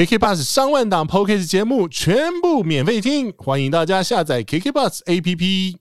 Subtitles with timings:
[0.00, 5.76] KK Bus 上万档 Podcast 节目全部免费听，欢迎大家下载 KK Bus APP。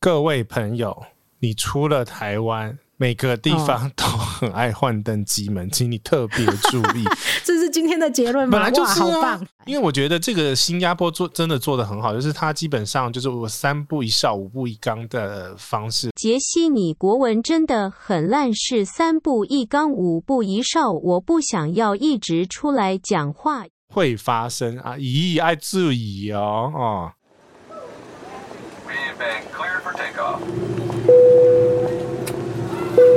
[0.00, 1.04] 各位朋友，
[1.40, 4.04] 你出了台湾，每个地方都
[4.42, 7.04] 很爱换灯机门，请你特别注意。
[7.46, 8.58] 这是今天的结论吗？
[8.58, 9.46] 本来就是、啊、好棒。
[9.66, 16.10] 因为我觉得这个新加坡做真的做的很好，就是它基本上就是我三步一哨、五步一岗的方式。
[16.16, 20.90] 杰西，你国文真的很烂，是三步一岗、五步一哨。
[20.90, 23.66] 我不想要一直出来讲话。
[23.94, 27.12] 会发生啊，咦，爱注意哦，哦。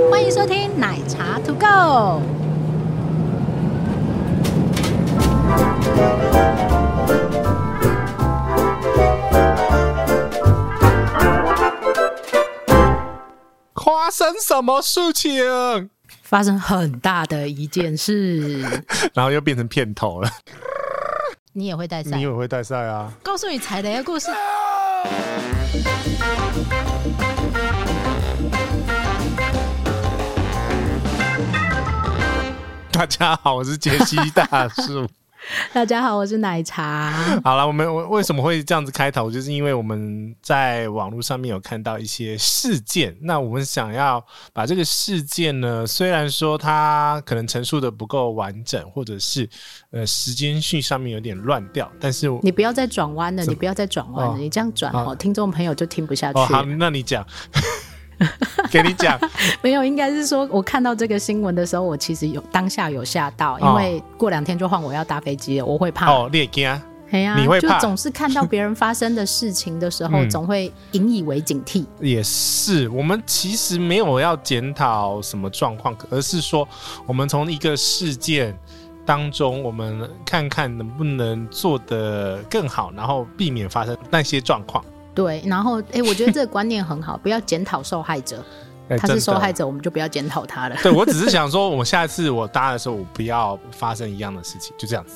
[0.10, 2.22] 欢迎收听奶茶 To Go。
[14.06, 15.90] 发生什么事情？
[16.22, 18.62] 发生很大的一件事，
[19.14, 20.30] 然后又变成片头了。
[21.54, 22.16] 你也会带赛？
[22.16, 23.12] 你也会带赛啊？
[23.24, 24.28] 告诉你踩雷的故事。
[32.96, 35.06] 大家好，我是杰西大叔。
[35.74, 37.12] 大家好，我是奶茶。
[37.44, 39.30] 好了，我们为什么会这样子开头？
[39.30, 49.48] 就是因为我们在网络上面有看到一些事件，那我们想要把这个事件呢，虽然说它可能陈述的不够完整，或者是
[49.92, 56.40] 呃时间序上面有点乱掉，但是你不要再转弯了，你不要再转弯了，你这样转哦，听众朋友就听不下去。
[56.40, 57.28] 哦，好，那你讲。
[58.72, 59.20] 给你讲，
[59.62, 66.82] 没有，应该是说，我看到这个新闻的时候，我其实有当下有吓到，因为过两天就换我要搭飞机了，我会怕哦，你也惊啊？
[67.12, 67.76] 哎呀，你会怕？
[67.76, 71.86] 就总是看到别人发生的事情的时候， 嗯、总会引以为警惕。
[72.00, 76.68] 也是，我们其实没有要检讨什么状况，而是说，
[77.06, 78.58] 我们从一个事件
[79.06, 84.84] 当中，我们看看能不能做得更好，然后避免发生那些状况。
[85.16, 88.44] 对，然后哎，我觉得这个观念很好，不要检讨受害者，
[89.00, 90.76] 他是受害者，我们就不要检讨他了。
[90.84, 95.16] 对，我只是想说，我下一次我搭的时候，我不要发生一样的事情，就这样子。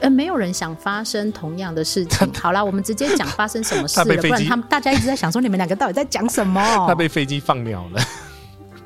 [0.00, 2.30] 呃，没有人想发生同样的事情。
[2.34, 6.60] 好啦，我们直接讲发生什么事了，不然他们大家一直在想说，你们两个到底在讲什么？
[6.86, 8.02] 他被飞机放鸟了。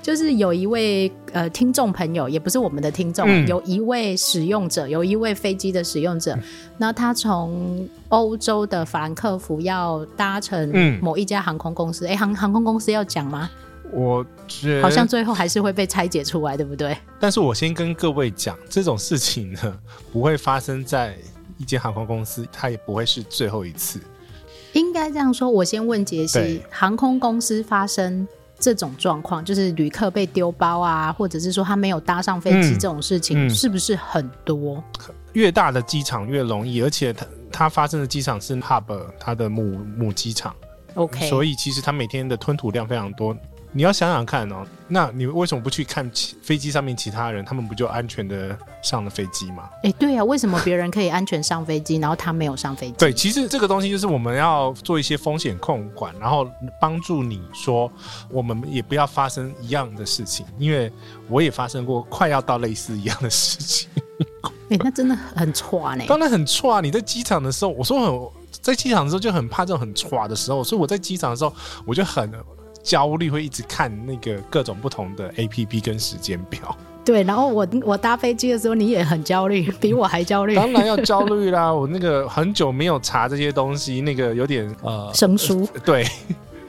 [0.02, 6.44] 就是有一位呃听众朋友，也不是我们的听众，嗯、有一位使用者，有一位飞机的使用者，嗯、
[6.78, 13.50] 那他从欧洲的法兰克福要搭乘某一家航空公司，哎、嗯，航航空公司要讲吗？
[13.94, 16.96] 我觉得好像最后还是会被拆解出来，对不对？
[17.19, 19.80] 但是我先跟各位讲，这种事情呢，
[20.13, 21.16] 不会发生在
[21.58, 24.00] 一间航空公司，它也不会是最后一次。
[24.74, 28.25] 应该这样说，我先问杰西，航空公司发生。
[28.62, 34.82] 这种状况就是旅客被丢包啊，或者是说他没有搭上飞机这种事情，是不是很多？
[35.34, 38.84] 越大的机场越容易，而且它它发生的机场是 hub，
[39.20, 39.64] 它的母
[39.98, 40.56] 母机场。
[40.94, 43.36] OK，所以其实它每天的吞吐量非常多。
[43.74, 46.09] 你要想想看哦，那你为什么不去看
[46.42, 47.44] 飞机上面其他人？
[47.46, 49.70] 他们不就安全的上了飞机吗？
[49.78, 52.96] 哎、欸，对啊，为什么别人可以安全上飞机，然后他没有上飞机？
[52.98, 56.46] 对，其实这个东西就是我们要做一些风险控管，然后
[56.81, 57.90] 帮助你说，
[58.30, 60.92] 我们也不要发生一样的事情，因为
[61.30, 63.90] 我也发生过快要到类似一样的事情。
[64.44, 66.04] 哎、欸，那真的很差呢。
[66.10, 68.31] 当然很差，你在机场的时候，我说很
[68.62, 71.56] 在机场的时候就很怕这种很差的时候，所以我在机场的时候
[71.86, 72.30] 我就很。
[72.84, 76.75] 焦虑会一直看那个各种不同的 APP 跟时间表。
[77.03, 80.56] 对，然后我我搭飞机的时候，你也很焦虑，比我还焦虑。
[80.56, 81.74] 当然要焦虑啦！
[81.74, 85.68] 我那个很久没有查这些东西，那个有点呃生疏。
[85.84, 86.06] 对。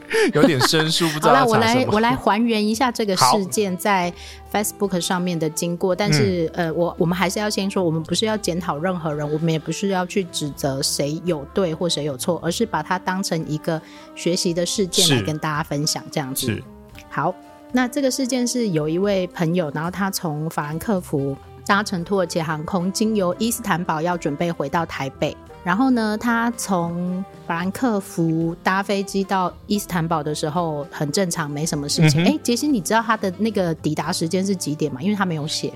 [0.33, 1.33] 有点生疏，不知道。
[1.33, 4.13] 好了，我来我来还原一下这个事件在
[4.51, 5.95] Facebook 上面的经过。
[5.95, 13.81] 但是、嗯、呃，我我们还是要先说，我们不是要检讨任何人，我们也不是要去指责谁有对或谁有错，而是把它当成一个
[14.15, 16.47] 学习的事件来跟大家分享，这样子。
[16.47, 16.63] 是。
[17.09, 17.33] 好，
[17.71, 25.35] 那这个事件是有一位朋友，然后他从法兰克福搭乘土耳其航空，经由伊斯坦堡要准备回到台北。
[25.63, 32.21] 然后呢，他从法兰克福搭飞机到伊斯坦堡的时候很正常，没什么事情。
[32.25, 35.01] 哎、嗯，杰西，你知道他的那个抵达时间是几点吗？
[35.01, 35.71] 因为他没有写。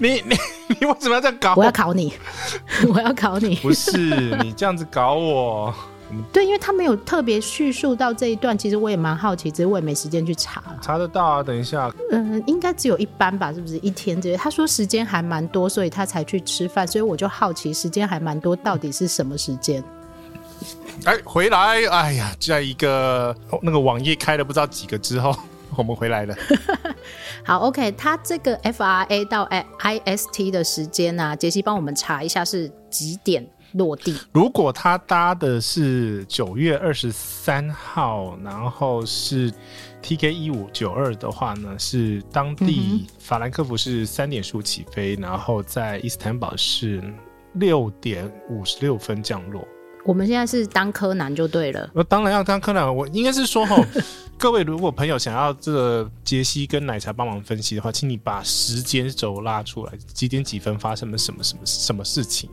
[0.00, 0.36] 你 你
[0.80, 1.60] 你为什么要这样搞我？
[1.60, 2.12] 我要考你，
[2.92, 3.54] 我要考你。
[3.62, 3.96] 不是
[4.42, 5.72] 你这样子搞我。
[6.32, 10.62] 对，因为他没有特别叙述到这一段，其实我也蛮好奇，只是我也没时间去查。
[10.80, 11.92] 查得到啊，等一下。
[12.10, 14.36] 嗯，应该只有一班吧，是不是一天这些？
[14.36, 19.82] 他说时间还蛮多，所以他才去吃饭，所以我就好奇时间还蛮多，到底是什么时间？
[21.04, 21.86] 哎，回来！
[21.86, 25.32] 哎呀，在一个那个网页开了不知道几个之后，
[25.76, 26.34] 我们回来了。
[27.44, 29.48] 好，OK，他这个 FRA 到
[29.80, 34.16] IST 的时间呢、啊，杰西帮我们查一下是几点落地？
[34.32, 39.52] 如果他搭的是九月二十三号，然后是
[40.02, 47.02] TK 一五九二的话呢，是当地法兰克福是三点十五起飞，嗯、然后在伊斯坦堡是
[47.54, 49.66] 六点五十六分降落。
[50.04, 51.90] 我们现在是当柯南就对了。
[51.92, 53.76] 我当然要当柯南，我应该是说哈，
[54.38, 62.48] 各位如果朋友想要这个杰西跟奶茶帮忙分析的话，请你把时间轴拉出来，几点几分发生了什么什么什么事情。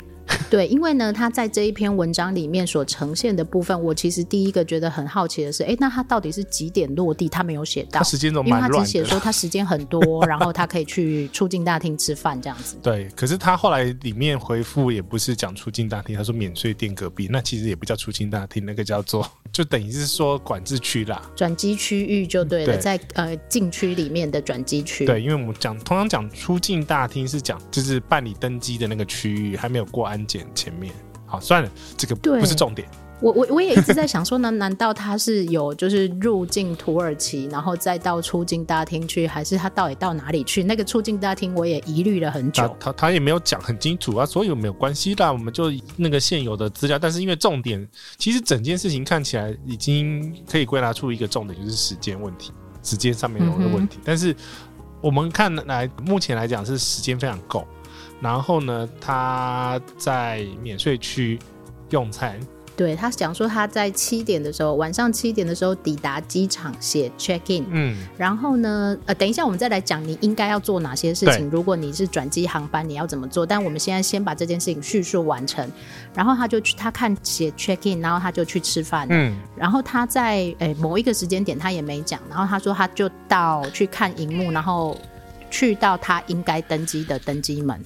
[0.49, 7.27] 对，因为呢，他在这一篇文章里面所呈现的部分，我其实第一个觉得很好奇的是，哎，那他到底是几点落地？
[7.27, 8.67] 他没有写到，他时间都蛮乱的。
[8.67, 12.77] 因为他只写说他时间很多，然后他可以去出境大厅吃饭这样子。
[12.83, 25.05] 对，可是他后来里面回复也不是讲出境大厅，他说免税店隔壁，那其实也不叫出境大厅，那个叫做就等于是说管制区啦，转机区域就对了，对在呃禁区里面的转机区。
[25.05, 30.93] 对，因为我们讲通常讲出境大厅是讲就是办理登机的那个区域，还没有过安检前面。
[31.25, 32.87] 好，算了，这个不是重点。
[33.21, 40.61] 我我我也一直在想说，呢， 难道他是有就是入境土耳其，然后再到出境大厅去，还是他到底到哪里去？
[40.63, 42.75] 那个出境大厅我也疑虑了很久。
[42.77, 46.99] 他他，也没有讲很清楚啊，所以没有关系的，我们就那个现有的资料。
[46.99, 47.87] 但是因为重点，
[48.17, 52.51] 其实整件事情看起来已经可以归纳出一个重点，就是时间问题，
[52.83, 53.97] 时间上面有的问题。
[53.97, 54.35] 嗯、但是
[55.01, 57.65] 我们看来，目前来讲是时间非常够。
[58.21, 61.39] 然后呢，他在免税区
[61.89, 62.39] 用餐。
[62.77, 67.65] 对，他讲说他在七点的时候，晚上七点的时候抵达机场写 check in。
[67.69, 67.95] 嗯。
[68.17, 71.49] 然后呢，呃，等一下我们再来讲你应该要做哪些事情。
[71.49, 73.45] 如果你是转机航班，你要怎么做？
[73.45, 75.65] 但我们现在先把这件事情叙述完成。
[76.13, 79.07] 然后他就去，他看写 check in，然后他就去吃饭。
[79.09, 79.37] 嗯。
[79.55, 84.97] 然后他在诶某一个时间点他也没讲，然后他说他就到去看荧幕，然后
[85.49, 87.79] 去到他应该登机的登机门。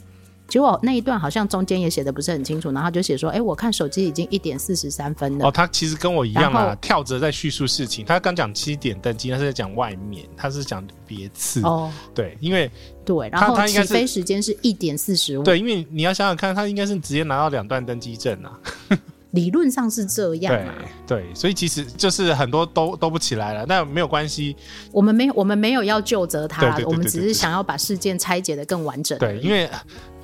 [0.50, 8.04] 结果那一段好像中间也写的不是很清楚，然后就写说：“哎、欸，我看手机已经一点四十三分了。”哦，他其实跟我一样啊，跳着在叙述事情。
[8.04, 11.62] 他刚讲七点登机，他是在讲外面，他是讲别次。
[11.62, 12.70] 哦，对，因为
[13.06, 15.44] 对，然后他起飞时间是一点四十五。
[15.44, 18.60] 对，因为你要想想看，他应该是直接拿到两段登机证啊。
[19.32, 20.74] 理论上是这样啊，
[21.06, 24.56] 对，对，所以其实就是很多都都不起来了，但没有关系。
[24.92, 29.20] 我们没有，我们没有要就责他，我们只是想要把事件拆解的更完整。
[29.20, 29.70] 对，因为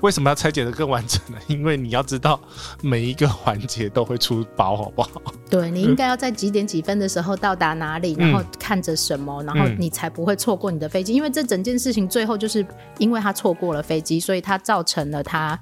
[0.02, 1.38] 为什么要拆解的更完整呢？
[1.48, 2.40] 因为你要知道
[2.82, 5.12] 每一个环节都会出包，好不好？
[5.50, 11.14] 对，你应该要在几点几分的时候到达哪里，然后看着什么，然后你才不会错过你的飞机。
[11.14, 12.66] 因为这整件事情最后就是
[12.98, 15.60] 因为他错过了飞机，所以他造成了他。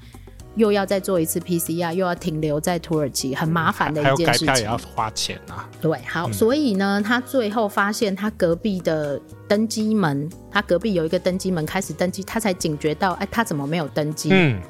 [0.55, 4.47] 又要再做一次 PCR，又要停留在土耳其，很麻烦的一件事情。
[4.47, 5.67] 还有改票也要花钱啊。
[5.81, 14.29] 对，好，嗯、所以呢，他最后发现他隔壁的登机门，他隔壁有一个登机门开始登机，他才警觉到，哎，他怎么没有登机？
[14.31, 14.61] 嗯，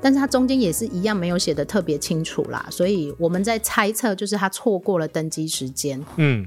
[0.00, 6.04] 但是他中间也是一样没有写的特别清楚啦，所以我们在猜测，就是他错过了登机时间。
[6.16, 6.46] 嗯。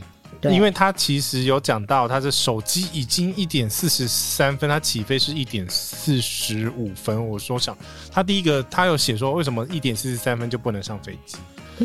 [0.51, 7.27] 因为他其实有讲到，他的手机已经一点四十三分，他起飞是一点四十五分。
[7.27, 7.77] 我说想，
[8.11, 11.37] 他第一个他有写说，为什么一点四十三分就不能上飞机？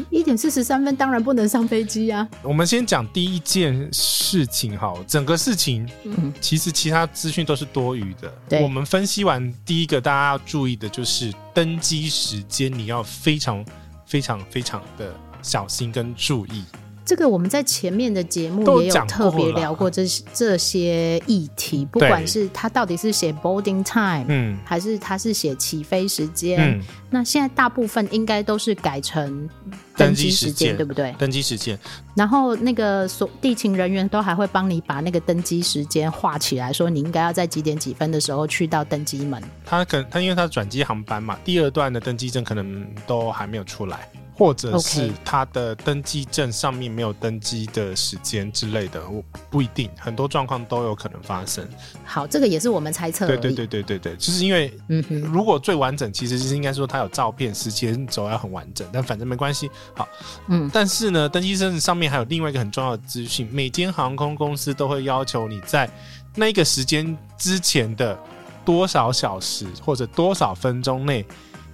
[0.08, 2.28] 一点四十三分当然不能上飞机啊。
[2.42, 8.32] 我们先讲第一件事情哈，整个事情，嗯，其实其他资讯都是多余的。
[8.48, 13.64] 对，我们分析完第一个，大家要注意的就是登机时间，你要非常
[14.06, 15.12] 非常非常的
[15.43, 16.62] 小心跟注意。
[17.10, 29.50] 这个我们在前面的节目也有特别聊过这些这些议题，不管是他到底是写 boarding time，嗯，还是他是写起飞时间，嗯，那现在大部分应该都是改成
[29.96, 31.12] 登机时间，对不对？
[31.19, 31.76] 登机时间，
[32.14, 39.43] 然后那个所地勤人员都还会帮你把那个登机时间画起来，说你应该要在几点几分的时候去到登机门。
[39.67, 44.08] 他可他因为他转机航班嘛，第二段的登机证可能都还没有出来。
[44.41, 51.69] 或者是他的登机证上面没有登机的时间之类的，我不一定，很多状况都有可能发生。
[52.06, 53.27] 好，这个也是我们猜测。
[53.27, 59.70] 对对对对对对，就是因为，嗯哼，如果最完整，其实是应该说他有照片，时间轴要很完整，但反正没关系。
[59.94, 60.09] 好，
[60.49, 65.87] 嗯，但是呢，登机证上面还有另外一个很重要的资讯，每间航空公司都会要求你在
[66.35, 68.19] 那个时间之前的
[68.65, 71.27] 多少小时或者多少分钟内，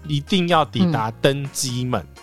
[0.08, 2.00] 一定要抵达登机门。
[2.02, 2.15] 嗯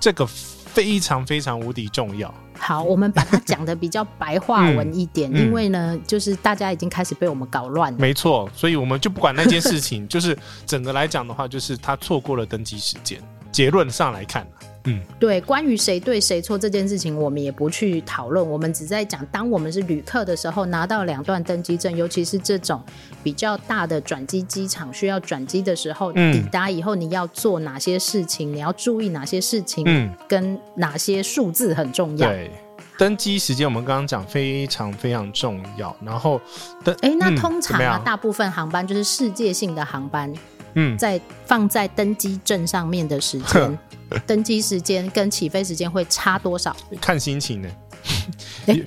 [0.00, 2.32] 这个非常非常无敌重要。
[2.58, 7.98] 好，我们把它讲的比较白话文一点，嗯、 因为呢，就是大家已经开始被我们搞乱了。
[7.98, 10.36] 没错，所以我们就不管那件事情，就是
[10.66, 13.20] 整个来讲的话，就是他错过了登机时间。
[13.50, 14.46] 结论上来看，
[14.88, 22.82] 嗯，对，关于谁对谁错这件事情，我们也不去讨论，我们只在讲，当我们是旅客的时候，拿到两段登机证，尤其是这种
[23.22, 32.28] 比较大的转机机场需要转机的时候，嗯、抵达以后你要做哪些事情，你要注意哪些事情，嗯，跟哪些数字很重要。
[32.28, 32.50] 对。
[32.96, 36.40] 登机时间我们刚刚讲非常非常重要，然后
[36.82, 40.32] 登哎，那通常啊，大部分航班就是世界性的航班，
[40.74, 43.78] 嗯，在放在登机证上面的时间，
[44.26, 46.76] 登机时间跟起飞时间会差多少？
[47.00, 47.68] 看心情呢，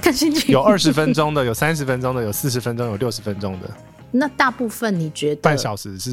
[0.02, 3.70] 看心情，有二十分钟的，有三十分钟的，有四十分钟，有六十分钟的。
[4.12, 6.12] 那大部分你觉得半小时是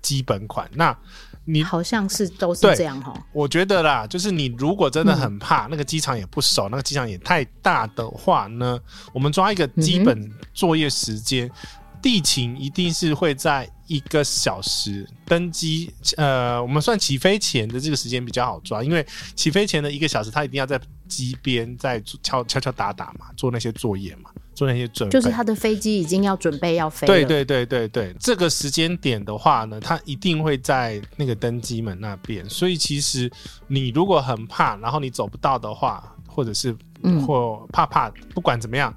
[0.00, 0.68] 基本款？
[0.74, 0.96] 那
[1.44, 8.78] 你好像是都是这样哈，我觉得啦，就是你如果真的很怕、嗯、那个机场也不熟，那个机场也太大的话呢，
[9.12, 11.52] 我们抓一个基本作业时间，嗯、
[12.02, 19.06] 地勤一定是会在一个小时登机，呃，我们算起飞前的这个时间比较好抓，因为
[19.36, 24.30] 起飞前的一个小时，他一定要在机边在敲敲敲打打嘛，做那些作业嘛。
[24.54, 27.12] 做那些准备，就是他的飞机已经要准备要飞了。
[27.12, 32.46] 对对对对对，这个时间点的话呢，他一定会在那个登机门那边。
[32.50, 33.32] 所以其实
[33.66, 36.76] 你如果很怕，然后你走不到的话，或者是
[37.26, 38.94] 或怕怕，不管怎么样，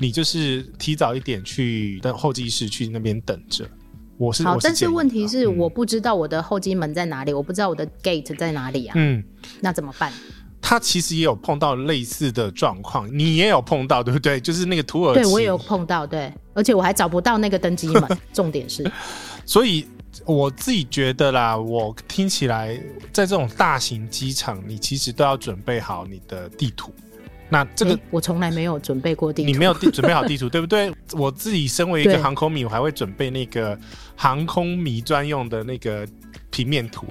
[0.00, 3.68] 你就是提早一点去等候机室去那边等着。
[4.16, 8.94] 我是好，但是问题是我不知道我的候机门在哪里，我不知道我的 gate 在哪里啊。
[8.96, 9.22] 嗯，
[9.60, 10.10] 那怎么办？
[10.62, 14.40] 他其实也有碰到类似的状况，你也有碰到，对不对？
[14.40, 18.18] 就是那个土耳其，对我也有碰到，对，而且我还找不到那个登机门。
[18.32, 18.90] 重点是，
[19.44, 19.86] 所以
[20.24, 22.74] 我自己觉得啦，我听起来，
[23.12, 26.92] 在这种大型机场，你其实都要准备好你的地图。
[27.50, 30.92] 那这个我从来没有准备过地图，你没有 准备好地图，对不对？
[31.12, 33.78] 我自己身为一个航空迷，我还会准备那个
[34.16, 36.06] 航空迷专用的那个
[36.50, 37.06] 平面图。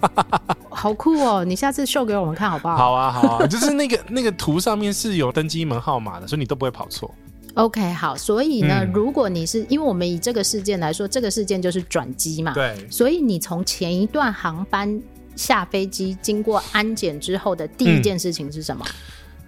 [0.68, 1.42] 好酷哦！
[1.44, 2.76] 你下次秀给我们看好不好？
[2.76, 7.14] 好啊，好啊， 就是那个那个图上面是有登机门号码的，所以你都不会跑错。
[7.54, 15.00] OK，好，所以呢，嗯、如果你是因为我们以这个事件来说，这个事件就是转机嘛，对，所以你从前一段航班
[15.36, 18.84] 下飞机经过安检之后的第一件事情是什么？
[18.86, 18.92] 嗯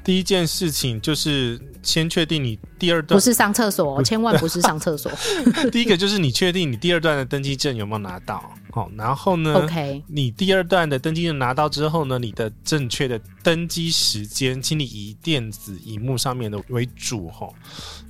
[0.05, 5.11] 第一件事情就是先确定你第二段不是上厕所， 千万不是上厕所。
[5.73, 17.49] 第一个就是你确定你第二段的登机证有没有拿到，好，然后呢，OK，你第二段的登机证拿到之后呢，你的正确的登机时间，请你以电子荧幕上面的为主，哈。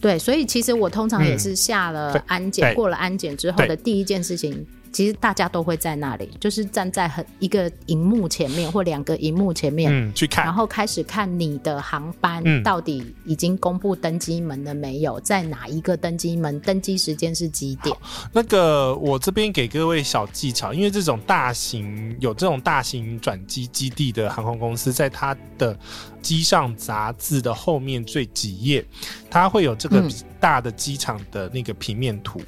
[0.00, 4.66] 对，所以其实我通常也是下了安检，过了安检之后的第一件事情。
[4.94, 17.94] 其实大家都会在那里，就是站在很一个荧幕前面或两个荧幕前面，嗯，去看，然后开始看你的航班到底已经公布登机门了没有，嗯、在哪一个登机门，登机时间是几点？
[18.32, 25.76] 那个我这边给各位小技巧，因为这种大型有这种大型转机基地的航空公司，在它的
[26.22, 28.86] 机上杂志的后面最几页，
[29.28, 30.08] 它会有这个
[30.38, 32.38] 大的机场的那个平面图。
[32.38, 32.46] 嗯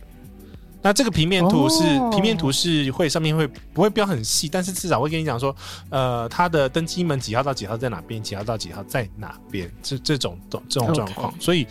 [0.87, 5.55] 那这个平面图是、哦、平面图是会上面会不会标很细，但是至少会跟你讲说，
[5.91, 10.39] 呃，它的登机门几号到几号在哪边，几号到几号在哪边，这这种
[10.69, 11.35] 这种状况。
[11.41, 11.67] 所以，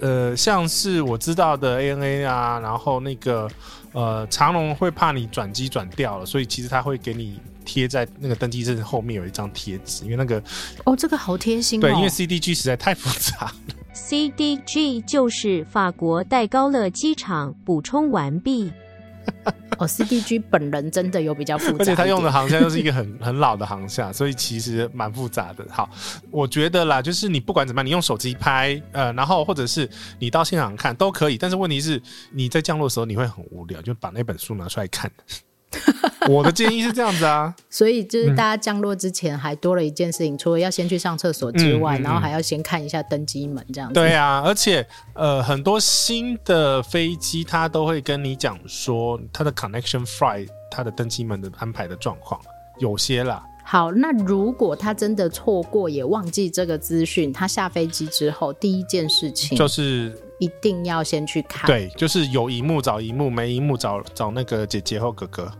[0.00, 3.50] 呃，像是我知道的 ANA 啊，然后那个
[3.92, 10.42] 呃长龙会怕你转机转掉了，所以其实他会给你贴在那个登机证后面有一张贴纸，因为那个
[10.84, 13.54] 哦，这个好贴心、哦，对，因为 CDG 实在太复杂了。
[13.98, 17.52] CDG 就是法国戴高乐机场。
[17.64, 18.72] 补充完毕。
[19.76, 25.66] 哦，CDG 本人真的有比较复杂， 而且他用的航厦又是一个很 很老的航厦，所以其实蛮复杂的。
[25.68, 25.90] 好，
[26.30, 29.88] 我觉得啦，就是你不管怎么样，你用手机拍，呃，然后或者是
[30.18, 31.36] 你到现场看都可以。
[31.36, 32.00] 但是问题是，
[32.30, 35.10] 你在降落的时候你会很无聊，就把那本书拿出来看。
[36.28, 43.94] 我的建议是这样子啊，所以就是大家降落之前还多了一件事情，嗯、除了要先去上厕所之外，嗯嗯嗯、然后还要先看一下登机门这样子。
[43.94, 52.40] 对啊，而且呃，很多新的飞机它都会跟你讲说它的 connection flight 它的登机门的安排的状况，
[52.78, 53.42] 有些啦。
[53.64, 61.66] 好，那如果他真的错过也忘记这个资讯，他下飞机之后第一件事情就是一定要先去看。
[61.66, 65.52] 对，就是有荧幕找荧幕，没荧幕找找那个姐姐或哥哥。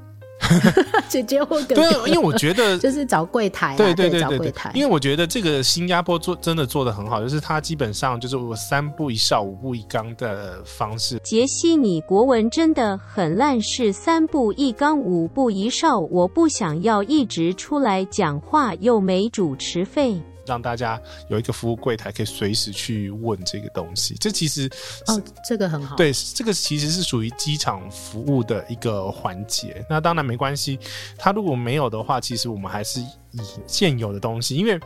[1.09, 11.19] 姐姐或哥哥，对，因为我觉得 就是找柜台，对对对对对，因为我觉得这个新加坡做真的做的很好，就是他基本上就是我三步一哨五步一岗的方式。
[11.25, 20.21] 杰西，你国文真的很烂，是三步一岗五步一哨，我不想要一直出来讲话又没主持费。
[20.49, 24.17] 让大家有一个服务柜台可以随时去问这个东西。
[24.19, 24.69] 这其实
[25.07, 25.95] 哦，这个很好。
[25.95, 29.85] 对，这个其实是属于机场服务的一个环节。
[29.89, 30.79] 那当然没关系，
[31.17, 34.81] 他如果没有的话，其实我们还是以现有的东西，因为。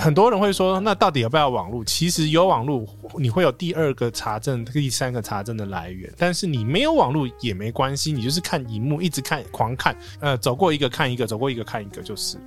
[0.00, 1.84] 很多人会说，那到底要不要网络？
[1.84, 2.86] 其实有网络，
[3.18, 6.08] 你会有第二个查证、第三个查证的来源。
[6.16, 12.38] 但是你没有网络也没关系，你就是看荧幕，一直看，狂看，呃，走过一个看一个，走过一个看一个就是。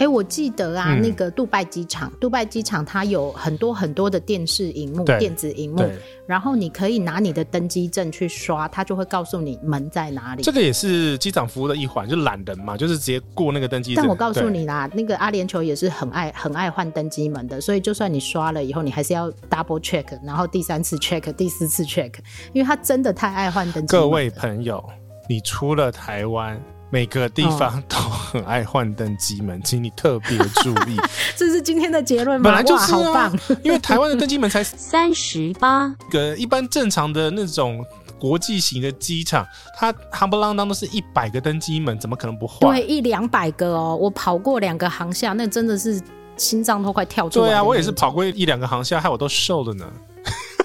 [0.00, 5.84] 哎，我记得啊，嗯、那个杜拜机场，杜拜机场它有很多很多的电视荧幕、电子荧幕，
[6.26, 10.42] 然后你可以拿你的登机证去刷，它就会告诉你门在哪里。
[10.42, 14.02] 这个也是机长服务的一环，就懒人嘛，就是直接过那个登机证。
[14.02, 22.14] 但我告诉你啦，那个阿联酋也是很爱很爱换登机门的，所以就算你刷了以后，你还是要 double check，然后第三次 check，第四次 check，
[22.54, 24.02] 因为他真的太爱换登机门。
[24.02, 24.82] 各位朋友，
[25.28, 26.58] 你出了台湾。
[26.90, 30.96] 每个地方都很爱换登机门，请你特别注意。
[31.36, 32.44] 这是今天的结论吗？
[32.44, 37.84] 本来就是、啊、好棒，因为台湾的登机门才三十八个，一般正常的那种
[38.18, 39.46] 国际型的机场，
[39.78, 42.74] 它夯不啷当都是一百个登机门，怎么可能不换？
[42.74, 46.02] 对，一两百个哦，我跑过两个航厦，那真的是
[46.36, 47.46] 心脏都快跳出来。
[47.46, 49.86] 对啊，我也是跑过一两个航厦，害我都瘦了呢。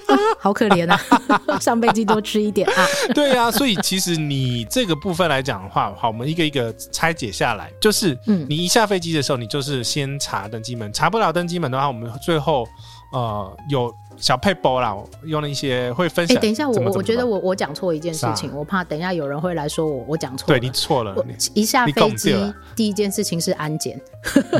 [0.38, 1.00] 好可怜啊！
[1.60, 2.86] 上飞机多吃一点啊！
[3.14, 12.66] 对啊，所以其实你这个部分来讲的话，好，我们一个一个拆解下来，就是，嗯，你一下飞机的时候，你就是先查登机门，查不了登机门的话，我们最后
[13.12, 14.94] 呃有小配包啦，
[15.24, 16.36] 用了一些会分享。
[16.36, 20.46] 哎，等一下，我我觉得我我讲错一件事情，我怕等一下有人会来说我我讲错。
[20.46, 21.16] 对，你错了，
[21.54, 24.00] 一下飞机第一件事情是安检。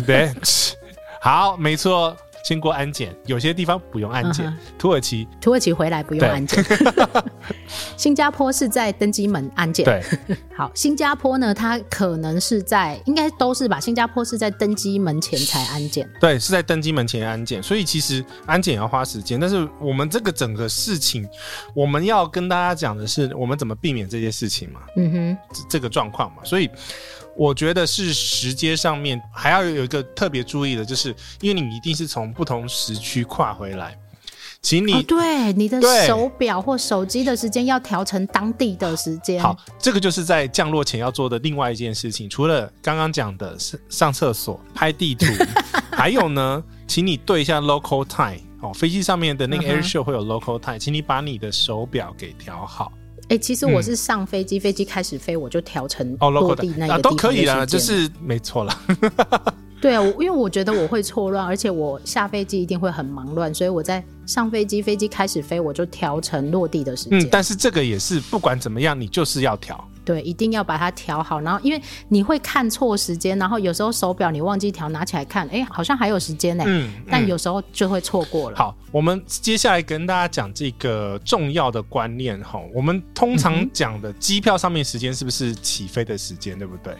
[0.07, 0.33] 对，
[1.21, 2.17] 好，没错。
[2.47, 4.47] 先过安检，有些地方不用安检。
[4.47, 4.55] Uh.
[4.79, 6.65] 土耳其，土耳其回来不用安检。
[7.99, 9.85] 新加坡是在登机门安检。
[9.85, 10.00] 对，
[10.57, 13.81] 好，新加坡呢，它可能是在，应该都是吧？
[13.81, 16.09] 新加坡是在登机门前才安检。
[16.21, 19.41] 对，是在登机门前安检，所以其实安检也要花时间。
[19.41, 21.29] 但是我们这个整个事情，
[21.75, 24.83] 我们要跟大家讲的是，我们怎么避免这些事情嘛？
[24.97, 25.37] 嗯哼，
[25.69, 26.71] 这个状况嘛，所以。
[27.37, 33.97] 我觉得是时间上面还要有一个特别注意的，就是因为你一定是从不同时区跨回来，
[34.62, 39.43] 请你、哦、对你的手表或手机的时间要调成当地的时间。
[39.43, 42.28] 好，这个就是在降落前要做的另外一件事情。
[42.28, 43.57] 除了刚刚讲的
[43.88, 45.26] 上厕所、拍地图，
[45.93, 52.90] 还有呢，请你对一下 local time 哦，飞机上面的那个 air show 会有 local time，请你把你的手表给调好。
[53.29, 58.81] 哎、欸，其实我是上飞机，飞机、嗯、开始飞，我就调成落地那个都可以啦，就是没错啦。
[59.83, 67.19] 对啊，因为我觉得我会错乱，而且我下飞机一定会很忙乱，所以我在上飞机，飞机开始飞，我就调成落地的时间。
[67.19, 69.87] 嗯，但是这个也是不管怎么样，你就是要调。
[70.07, 71.40] 对，一定要把它调好。
[71.40, 76.62] 然后，因为你会看错时间，然后有时候手表你忘记调，拿起来看，哎，好像还有时间呢。
[76.66, 78.57] 嗯，嗯，但有时候就会错过了。
[78.57, 82.61] 好，我们接下来跟大家讲这个重要的观念哈。
[82.73, 86.95] 我们通常讲的机票上面时间是不是起飞的时间，对不对？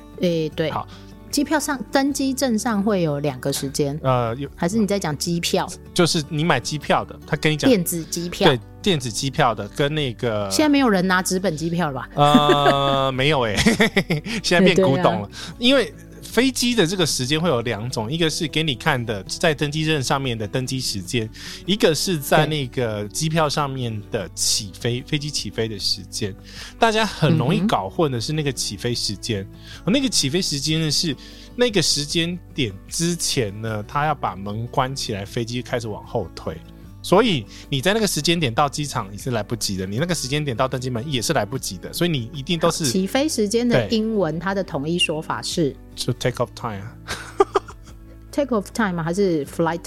[0.49, 0.71] 哎，对。
[0.73, 0.87] 好。
[1.31, 5.69] 机票上登机证上会有两个时间，呃，有还是你在讲机票？
[5.93, 12.09] 就是你买机票的，他跟你讲电子机票，对，电子机票的跟那个现在没有人拿纸本机票了吧？
[12.15, 15.93] 呃，没有哎、欸， 现在变古董了，啊、因为。
[16.37, 21.27] 飞机的这个时间会有两种，一个是给你看的在登机证上面的登机时间，
[21.65, 26.37] 一个是在那个机票上面的起飞飞机起飞的时间。
[26.79, 29.49] 大家很容易搞混的是那个起飞时间，
[29.87, 31.17] 那个起飞时间呢是
[31.57, 36.55] 那个时间点之前呢，他要把门关起来，飞机开始往后退。
[37.07, 46.97] 所以你在那个时间点到机场你是来不及的，你那个时间点到登机门也是来不及的，所以你一定都是起飞时间的英文，它的统一说法是就 take off time 啊，
[48.33, 49.05] take off time 吗？
[49.05, 49.79] 还是 flight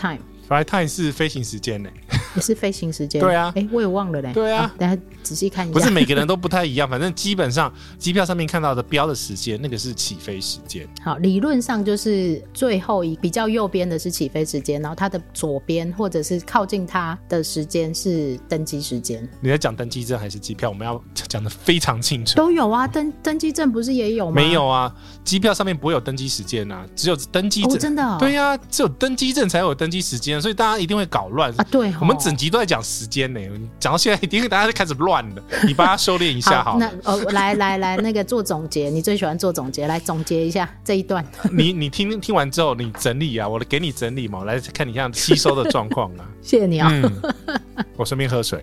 [0.50, 2.20] time？flight time 是飞行时间呢、欸。
[2.36, 4.32] 也是飞行时间，对啊，哎，我也忘了嘞。
[4.34, 5.74] 对啊，等下仔细看一下。
[5.74, 10.88] 不是每个人都不太一样，反正基本上机票上面看到的标的时间，那个是起飞时间。
[11.04, 19.28] 好，理论上就是最后一比较右边的是起飞时间，然后它的左边或者是靠近它的时间是登机时间。
[19.42, 20.70] 你在讲登机证还是机票？
[20.70, 22.36] 我们要讲的非常清楚。
[22.36, 24.34] 都有啊，登登机证不是也有吗？
[24.36, 27.80] 没有啊，机票上面不会有登机时间啊，只有登机证。
[27.80, 28.18] 真的？
[28.20, 31.66] 对呀，只有登机证才有登机时间，所以大家一定会搞乱啊。
[31.72, 32.16] 对，我们。
[32.20, 33.40] 整集都在讲时间呢，
[33.80, 35.44] 讲到现在，一定大家就开始乱了。
[35.66, 36.78] 你帮他收敛一下好，好。
[36.78, 41.26] 那哦，来来来，那个做总结，你最喜欢做总结，来总结一下这一段。
[41.50, 46.28] 你你听听完之后，你整理啊，我给你整理嘛，我来看你像吸收的状况啊。
[46.44, 47.12] 谢谢你啊、哦
[47.48, 48.62] 嗯，我顺便喝水。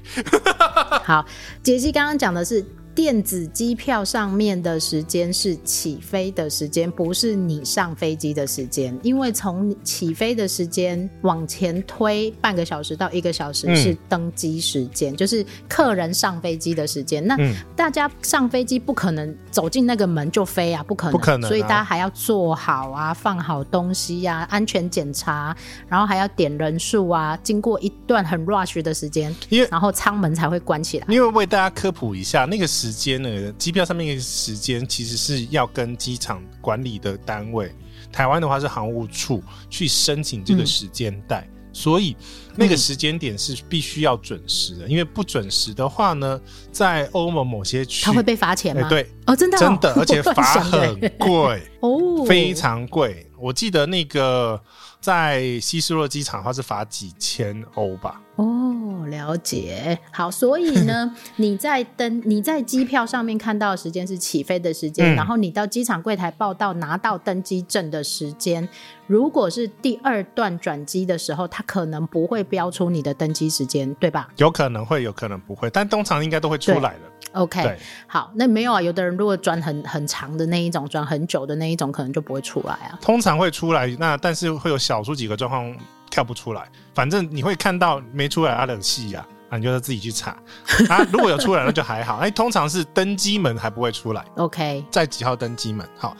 [1.02, 1.24] 好，
[1.62, 2.62] 杰西刚刚讲的是
[2.96, 8.98] 电子机票上面的时间是起飞的时间，不是你上飞机的时间。
[9.02, 17.22] 因为从起飞的时间往前推半个小时到一个小时是登机时间，嗯、就是客人上飞机的时间。
[17.26, 17.36] 那
[17.76, 25.54] 大家上飞机不可能走进那个门就飞啊，不可能，不可能啊、所以大家还要做好啊，放好东西呀、啊，安全检查，
[25.86, 29.36] 然后还要点人数啊，经过一段很 rush 的时间，
[29.70, 31.06] 然后舱门才会关起来。
[31.10, 32.85] 因为为大家科普一下，那个时。
[32.86, 33.52] 时间呢？
[33.58, 37.74] 机票上面的时间其实是要跟机场管理的单位，
[38.12, 42.16] 台湾的话是航务处去申请这个时间带，嗯、所以
[42.54, 48.82] 那个时间点是必须要准时的，嗯、因为不准时的话呢，在欧盟某些区，他会被罚钱吗？
[48.82, 53.28] 欸、对，哦，真的、哦，真的，而且 罚很贵 哦，非常贵。
[53.36, 54.62] 我记得那个
[55.06, 58.20] 在希斯洛机场，的话是罚几千欧吧。
[58.34, 59.96] 哦，了解。
[60.10, 68.68] 好，所以呢， 你在登你在机票上面看到的时间是起飞的时间，嗯、然后你到机场柜台报到拿到登机证的时间，
[69.06, 74.28] 如果是第二段转机的时候，它可能不会标出你的登机时间，对吧？
[74.38, 77.00] 有可能会，有可能不会，但通常应该都会出来的。
[77.36, 78.82] OK，好，那没有啊。
[78.82, 82.98] 有的人如果转很很长的那一种，转很久的那一种，可能就不会出来啊。
[83.00, 85.76] 通常会出来，那但是会有少数几个状况。
[86.08, 86.62] 跳不出来，
[86.94, 90.30] 反正你会看到没出来啊冷戏呀，啊，你就要自己去查
[90.88, 91.04] 啊。
[91.12, 92.18] 如果有出来，那就还好。
[92.18, 94.24] 哎，通常是登机门还不会出来。
[94.36, 95.86] OK，在几号登机门？
[95.98, 96.16] 好，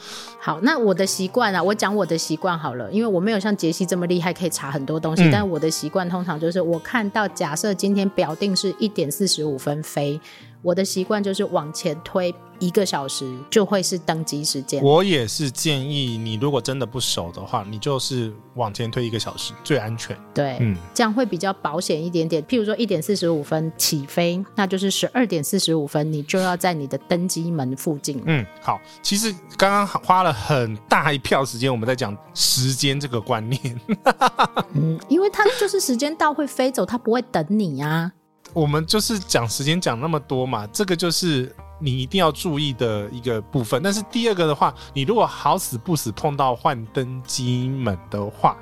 [0.46, 0.60] 好。
[0.62, 5.24] 那我的习惯啊，我讲我的习惯好了，因为我没有像杰西这么厉害，可以查很多东西。
[5.24, 10.20] 嗯、但我的习惯通常就是，我看到假设今天表定是一点四十五分飞。
[10.62, 14.82] 我的习惯就是往前推一个小时，就会是登机时间。
[14.82, 20.16] 我也是建议你，如果真的不熟的话，你就是往前推一个小时最安全。
[20.34, 22.42] 对，嗯，这样会比较保险一点点。
[22.44, 28.20] 譬如说一点四十五分起飞，那就是十二点四十五分，你就要在你的登机门附近。
[28.26, 28.80] 嗯，好。
[29.02, 33.80] 其实刚刚花了很大一票时间，我们在讲时间这个观念。
[34.74, 38.12] 嗯，因为它就是时间到会飞走，它不会等你啊。
[38.52, 43.82] 我们就是讲时间讲那么多嘛，这个就是你一定要注意的一个部分。
[43.82, 48.56] 但是第二个的话，你如果好死不死碰到幻灯机门的话，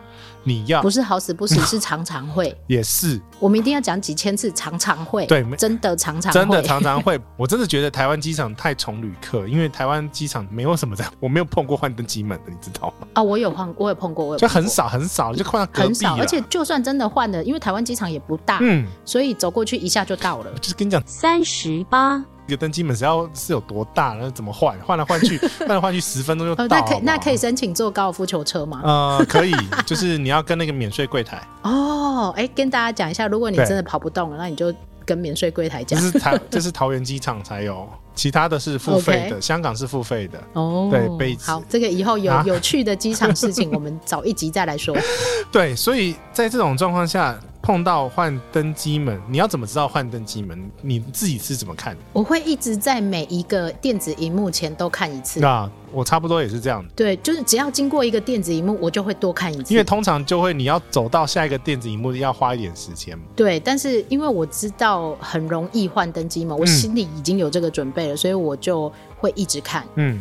[0.44, 2.56] 你要不是好死不死， 是常常会。
[2.66, 5.26] 也是，我们一定要讲几千次，常常会。
[5.26, 7.20] 对，真的常常，真的常常会。
[7.36, 13.08] 我真的觉得台湾机场太宠旅客，因为台湾机场没有什么这样， 我没有碰过换登机门的，你知道吗？
[13.14, 15.88] 啊，我有换，我有碰过，我有，就很少很少，就换到隔壁。
[15.88, 20.52] 很少，而且就算真的换了，因为台湾机场也不大，嗯，所以走过去一下就到了。
[20.60, 22.22] 就是跟你讲，三十八。
[22.46, 24.78] 一个登机门是要是有多大，那怎么换？
[24.80, 26.66] 换来换去， 换来换去，十分钟就到。
[26.66, 28.82] 那可以那可以申请坐高尔夫球车吗？
[28.84, 29.54] 呃，可以，
[29.86, 31.42] 就是你要跟那个免税柜台。
[31.62, 34.72] 哦，哎，跟大家讲一下，如果你真的跑不动了，那你就
[35.06, 35.98] 跟免税柜台讲。
[35.98, 40.38] 这是台，这是桃园机场才有，其他的是付费的，Okay 香港是付费的。
[40.52, 41.50] 哦，对，杯子。
[41.50, 44.94] 好，这个以后有、啊、有趣的机场事情，我们早一集再来说。
[45.50, 47.38] 对，所以在这种状况下。
[47.64, 50.70] 碰到换登机门，你要怎么知道换登机门？
[50.82, 51.96] 你自己是怎么看？
[52.12, 55.40] 我会一直在每一个电子荧幕前都看一次。
[55.40, 56.84] 那我差不多也是这样。
[56.94, 59.72] 对，就是只要经过一个电子荧幕，我就会多看一次。
[59.72, 63.18] 因为通常就会你要走到下一个电子荧幕，要花一点时间。
[63.34, 69.82] 对，但是因为我知道很容易换登机门，我心里已经有这个准备了，嗯、所以我就会一直看。
[69.94, 70.20] 嗯，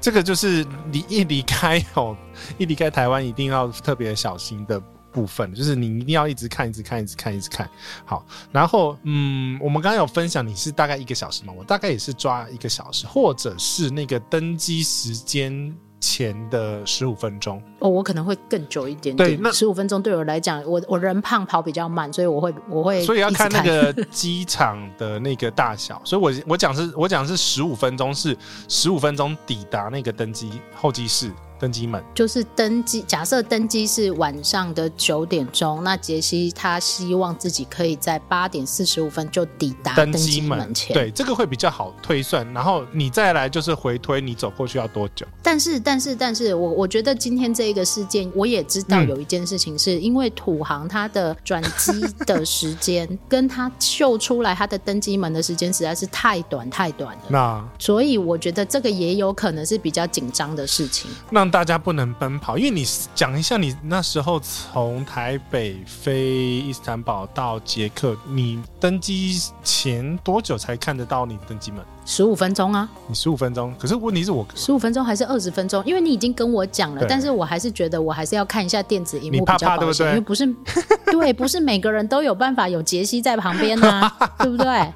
[0.00, 2.16] 这个就是离一离开哦，
[2.58, 4.80] 一离开台湾一定要特别小心的。
[5.16, 7.66] 部分就是你一定要一直看，一直看，一直看，一直看。
[8.04, 11.54] 好，然后嗯，我们刚刚有分享你是大概一个小时嘛？
[11.56, 17.62] 我大概也是抓一个小时，或者是那个登机时间前的十五分钟。
[17.78, 19.30] 哦，我可能会更久一点点。
[19.30, 23.02] 对，那十五分钟对我来讲，我我人胖跑比较慢，所以我会我会。
[23.02, 25.98] 所以要看那个机场的那个大小。
[26.04, 28.36] 所以我我讲是我讲是十五分钟，是
[28.68, 31.32] 十五分钟抵达那个登机候机室。
[31.58, 33.02] 登机门就是登机。
[33.02, 40.94] 假设登机是晚上的九点钟，那杰西他希望自己可以在八点四十五分就抵达登机门前。
[40.94, 42.46] 对，这个会比较好推算。
[42.52, 45.26] 然后你再来就是回推，你走过去要多久？
[45.42, 51.92] 但是，但是，但是我我觉得今天这一个事件，我也知道有一件事情，是因为土航它的转机
[52.26, 57.22] 的时间 跟他秀出来他的登机门的时间实在是太短太短了。
[57.28, 61.10] 那所以我觉得这个也有可能是比较紧张的事情。
[61.30, 71.84] 那大家不能奔跑，因为你讲一下，你那时候从台北飞伊斯坦堡到捷克，你登机前多久才看得到你登机门？
[72.08, 72.88] 十五分钟啊！
[73.08, 75.82] 你十五分钟，可是问题是我十五分钟还是二十分钟？
[75.84, 80.06] 因为你已经跟我讲了，但是我还是觉得我还是要看一下电子荧幕比较保险，对不对？
[80.10, 80.46] 因为不是
[81.10, 84.92] 对，不是每个人都有办法有杰西在旁边啊， 对不对？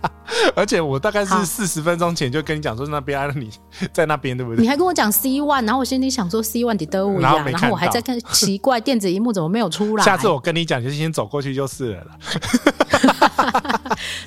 [0.54, 3.50] 而且我大概是四十分钟前就跟你讲说 那边、啊、你
[3.92, 4.62] 在那边对不对？
[4.62, 10.04] 你还跟我讲 C one，然后我心里想说 C one 的德五呀，然后我还在看奇怪电子荧幕怎么没有出来？
[10.04, 12.06] 下次我跟你讲，就先走过去就是了。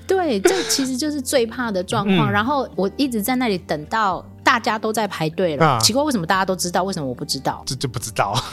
[0.08, 2.30] 对，这其实就是最怕的状况。
[2.30, 7.64] 嗯、然后我一直在那里等到大家都在排队了，啊、奇怪为什么大家都知道，为什么我不知道？
[7.66, 8.34] 这就不知道。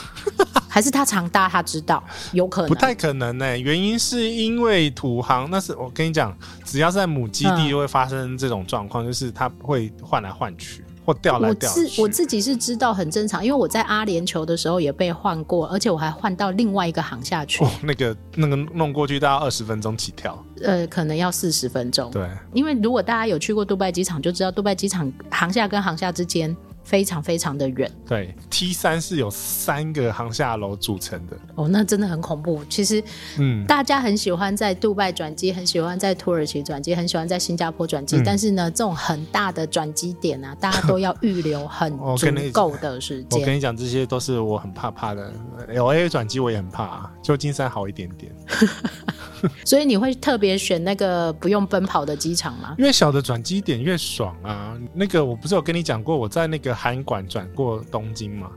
[0.67, 3.59] 还是他常搭，他知道，有可能不太可能呢、欸。
[3.59, 11.79] 原因是因为土航，那是我跟你讲，只要在母基地就会发生这种状况，嗯、就是它会换来换去或掉来调去。
[11.79, 17.63] 我自我自己是知道很正常，因为我在阿联酋的时候也被换过，而且我还换到另外一个航下去。
[17.63, 22.09] 哦，那个那个弄过去大概二十分钟起跳，呃，可能要四十分钟。
[22.11, 26.55] 对，因为如果大家有去过杜拜机场，就知道杜拜机场航下跟航下之间。
[26.91, 31.37] 非常非常的远，对，T 三是有三个航厦楼组成的。
[31.55, 32.61] 哦，那真的很恐怖。
[32.67, 33.01] 其实，
[33.39, 38.17] 嗯，大家很喜欢在杜拜转机，很喜欢在土耳其转机，很喜欢在新加坡转机。
[38.17, 43.39] 嗯、但是呢，这种很大的转机点啊， 大家都要预留很足够的时间。
[43.39, 45.31] 我跟你讲，这些都是我很怕怕的。
[45.69, 48.29] LA 转机我也很怕，啊旧金山好一点点。
[49.65, 52.75] 所以你会特别选那个不用奔跑的机场吗？
[52.77, 54.77] 越小的转机点越爽啊！
[54.93, 58.51] 那个我不是有跟你讲过，我在那个韩馆转过东京吗？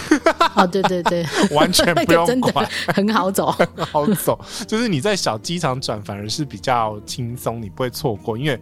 [0.56, 4.38] 哦，对对对， 完全不用管，很好走，很好走。
[4.66, 8.60] 就是你在小机场转，反而是比较轻松，你不会错过，因为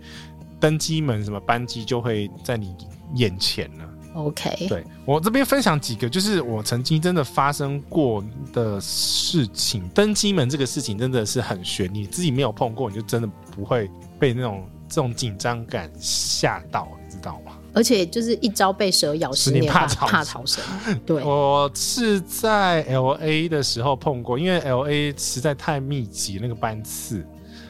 [0.60, 2.74] 登机门什么班机就会在你
[3.14, 3.84] 眼前了。
[4.14, 8.22] OK，对，我这边分享几个，就是我曾经真的发生过
[8.52, 9.88] 的事情。
[9.94, 17.52] 登机门这个事情真的是很悬，你自己没有碰过，你就真的不会被那种这种紧张感吓到，你知道吗？
[17.74, 20.62] 而且就是一朝被蛇咬，十年怕怕草绳。
[21.06, 27.26] 对，我是在 LA 的时候碰过，因为 LA 实在太密集，那个班次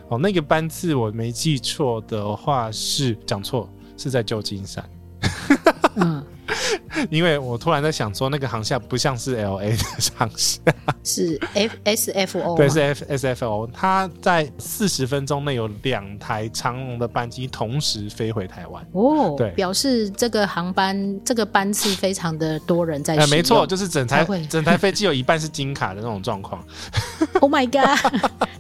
[0.09, 4.85] 哦，那个班次我没记错的话是讲错，是在旧金山。
[5.95, 6.25] 嗯。
[7.11, 9.85] 因为我突然在想说，那个航厦不像是 L A 的
[10.17, 10.61] 航厦，
[11.03, 13.69] 是 F S F O，对，是 F S F O。
[13.73, 18.87] 它在四十分钟内有两台长龙的班机同时飞回台湾。
[18.93, 23.17] 哦，对，表示这个航班这个班次非常的多人在。
[23.17, 26.63] 哎，没错，就是整台整台飞机有一半是金卡的那种状况。
[27.41, 27.99] Oh my god，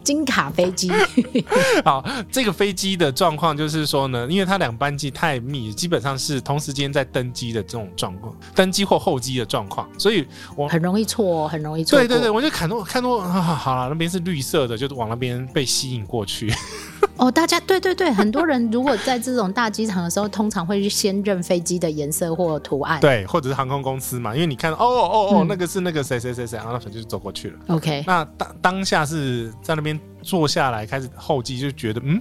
[0.02, 0.90] 金卡飞机。
[1.84, 8.34] 好，这个飞机的状况就是说呢，因为它两班机太密，基本上是同时间在登机的这种状况。
[8.52, 11.96] 登机或候机的状况，所以我很容易错，很容易错。
[11.96, 16.52] 对对对，我就看到看到啊，好了，那边是绿色的，就往那边被吸引过去。
[17.16, 27.58] 哦，大家对对对，很多人如果在这种大机场的时候，通常会先认飞机的颜色或图案，对，或者是航空公司嘛，因为你看，哦哦哦，那个是那个谁谁谁谁，然后就走过去了。
[27.68, 32.20] OK，那当当下是在那边坐下来开始候机，就觉得嗯。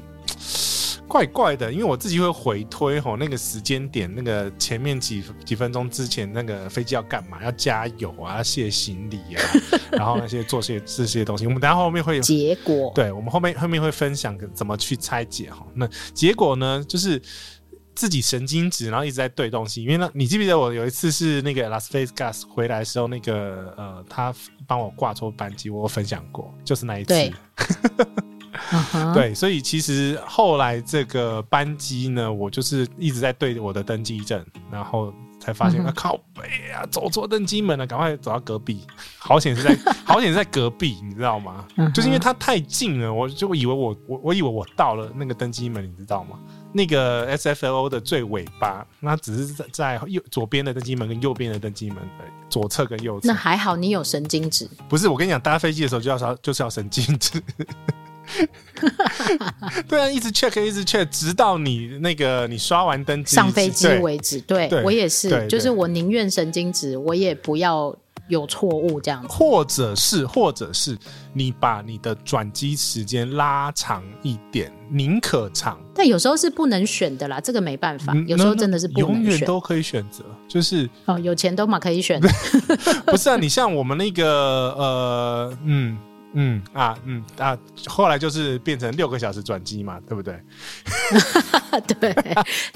[1.12, 7.44] 怪怪的，因为我自己会回推吼，那个时间点，那个前面几几分钟之前，那个飞机要干嘛？
[7.44, 9.44] 要加油啊，要卸行李啊，
[9.92, 11.46] 然后那些做些这些东西。
[11.46, 15.68] 我们等下后面会有 结果，对，我们后面后面会分享怎么去拆解哈。
[15.74, 17.22] 那结果呢，就是
[17.94, 19.84] 自己神经质，然后一直在对东西。
[19.84, 24.34] 因为呢，你记不记得我有一次是那个 Las Vegas 回来的时候，那个呃，他
[24.66, 27.14] 帮我挂错班机，我有分享过，就是那一次。
[29.14, 35.88] 对 Uh 所以其实后来这个班机呢，我就是一直在对我的登机证，然后才发现，uh.
[35.88, 38.86] 啊靠背啊，走错登机门了，赶快走到隔壁。
[39.18, 41.92] 好险是在，好险是在隔壁，你知道吗？Uh.
[41.94, 46.38] 就是因为它太近了，我就以为我我我以为我到了那个登机门，你知道吗？
[46.74, 53.28] 那个 SFO 的最尾巴，那只是在在右左边的登机门跟右边的登机门的左侧跟右侧。
[53.28, 54.70] 那还好，你有神经质。
[54.88, 57.44] 不是，我跟你讲，搭飞机的时候就要就是要神经质。
[59.88, 64.40] 对啊，一直 check，一直 check，直到你那个你刷完登机上飞机为止。
[64.42, 67.96] 对，对我也是，就是我宁愿神经质，我也不要
[68.28, 69.28] 有错误这样子。
[69.30, 70.98] 或者是，或者是
[71.34, 75.80] 你把你的转机时间拉长一点，宁可长。
[75.94, 78.16] 但有时候是不能选的啦，这个没办法。
[78.26, 82.20] 有时候真的是不能选，永远都可以选择，就是哦，有钱都嘛可以选。
[83.06, 84.26] 不是啊，你像我们那个
[84.78, 85.98] 呃，嗯。
[86.34, 90.40] 嗯啊嗯啊，后来就是变成六个小时转机嘛，对不对？
[92.00, 92.16] 对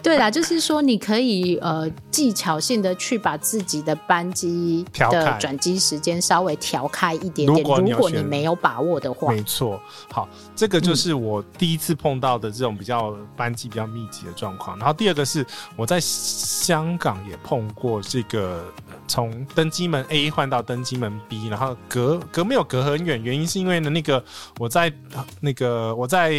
[0.04, 9.82] 对啦，就是说你可以呃技巧性的去把自己的班机的转机时间稍微调开一点点，如果，如果你没有把握的话，没错。
[10.12, 14.78] 好，这个就是我第一次碰到的这种比较班机比较密集的状况。
[14.78, 18.66] 然后第二个是我在香港也碰过这个
[19.08, 23.45] 从登机门 A 换到登机门 B，然后隔隔没有隔很远，原因。
[23.48, 24.24] 是因为呢，那个
[24.58, 24.92] 我在
[25.40, 26.30] 那个我在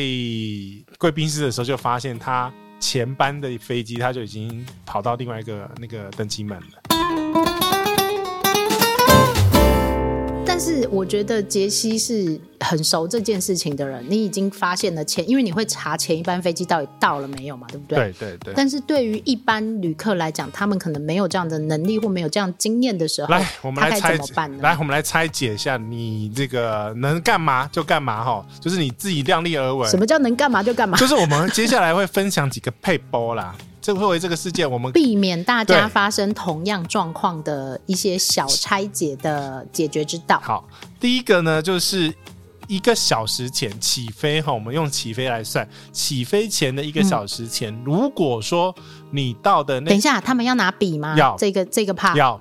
[0.99, 7.66] 贵宾室的时候就发现，他前班的飞机他就已经跑到另外一个那个登机门了。
[10.59, 17.99] 但是我觉得杰西是很熟这件事情的人，你已经发现了前，因为你会查前一班飞机到底到了没有嘛，对不对？
[17.99, 18.55] 对对对。
[18.57, 24.61] 但是对于一般旅客来讲，他们可能没有这样的能力或没有这样经验的时候，来，我们来拆怎么办呢？
[24.63, 29.87] 来，我们来拆解一下，你这个能干嘛就干嘛哈，就是你自己量力而为。
[29.87, 30.97] 什么叫能干嘛就干嘛？
[30.97, 33.55] 就是我们接下来会分享几个撇步啦。
[33.87, 40.41] 这会为这个事件，我们避免大家发生同样状况的一些小拆解的解决之道。
[40.43, 40.69] 好，
[40.99, 42.13] 第一个呢，就是
[42.67, 48.75] 一个小时前起飞哈，我们用起飞来算，起飞前的一个小时前，嗯、如果说
[49.13, 51.15] 你到的那，等一下，他们要拿笔吗？
[51.17, 52.41] 要这个这个怕要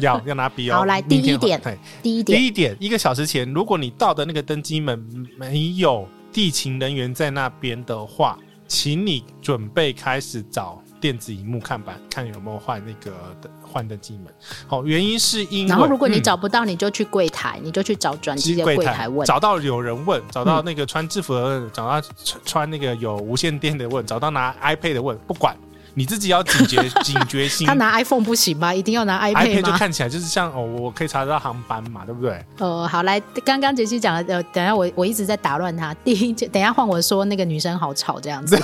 [0.00, 0.76] 要要拿笔哦。
[0.80, 1.60] 好，来第一点，
[2.02, 4.98] 第一点，第一点，一个小时前，如果你到的那个登机门
[5.36, 8.38] 没有地勤人员在那边的话。
[8.70, 13.12] 请你准备开始找电子荧幕看板，看有没有换那个
[13.60, 14.32] 换登机门。
[14.68, 19.26] 好，原因是因为，然后如果你找不到，你就去柜台，嗯、你就去找转机的柜台问。
[19.26, 22.08] 找到有人问，找到那个穿制服的问，嗯、找到
[22.44, 25.56] 穿那个有无线电的问，找到拿 iPad 的问，不管。
[26.00, 27.66] 你自己要警觉 警觉心。
[27.66, 28.72] 他拿 iPhone 不行吗？
[28.74, 32.42] 一定要拿 iPad 吗？iPad 就看起来就是像哦，我可以查得到航班嘛，对不对？
[32.56, 35.92] 呃，好，来，刚刚杰西讲的，呃，等下我我一直在打乱他。
[36.02, 38.58] 第一，等下换我说那个女生好吵这样子。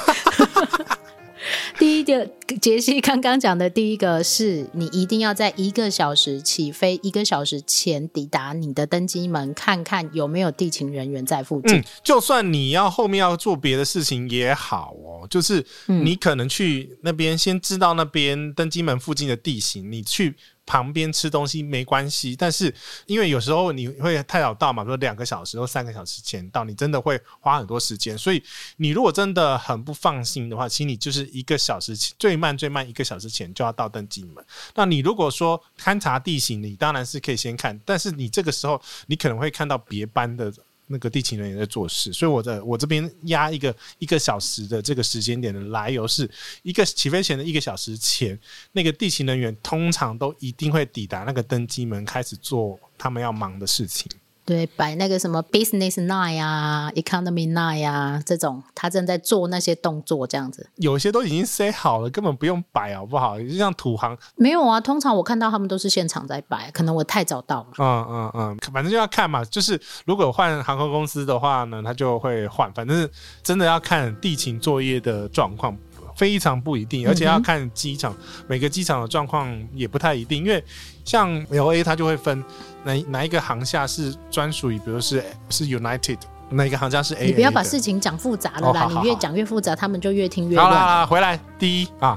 [1.79, 2.29] 第一个，
[2.61, 11.79] 杰西刚刚讲的第一个是你一定要在一个小时起飞，一个小时前抵达你的登机门，看看有没有地勤人员在附近。
[11.79, 20.37] 嗯，就算你要后面要做别的事情也好哦，就是你可能去那边先知道那边登机门附近的地形，你去。
[20.67, 22.75] 旁边吃东西没关系，但是
[23.07, 28.19] 因为有时候你会太早到嘛，比如两个小时或三个小时前到，你真的会花很多时间。
[28.19, 28.43] 所以
[28.77, 34.45] 你如果真的很不放心的话，请你就是一个小时前，最慢最慢一个小时前就要到登机门。
[34.75, 40.53] 那你如果说勘察地形，你当然是可以先看，但是你这个时候你可能会看到别班的。
[40.89, 46.31] 那个地勤人员在做事，所以我的我这边压一个一个小时的这个时间点的来由是
[46.63, 48.39] 一个起飞前的一个小时前，
[48.73, 54.11] 那个地勤人员通常都一定会抵达那个登机门，开始做他们要忙的事情。
[54.47, 60.71] 对，摆那个什么 business nine 啊，economy nine 啊，这种他正在做那些动作，这样子。
[60.77, 63.39] 有些都已经塞好了，根本不用摆，好不好？
[63.41, 64.81] 就像土航，没有啊。
[64.81, 67.67] 通常我看到他们都是现场在摆，可能我太早到了。
[67.79, 69.45] 嗯嗯嗯，反正就要看嘛。
[69.45, 72.73] 就是如果换航空公司的话呢，他就会换。
[72.73, 73.11] 反正
[73.43, 75.77] 真的要看地勤作业的状况。
[76.15, 80.65] 非常不一定，而且要看机场，嗯、每个机场的状况也不太一定，因为
[81.05, 82.43] 像 LA 它就会分
[82.87, 86.19] 哪哪一个航厦是专属于，比如是是 United，
[86.51, 87.27] 哪一个航厦是 A。
[87.27, 90.71] 你不要把事情讲复杂了啦，哦、好好好，你越讲越复杂，他们就越听越乱。
[90.71, 92.17] 好啦，回来第一啊，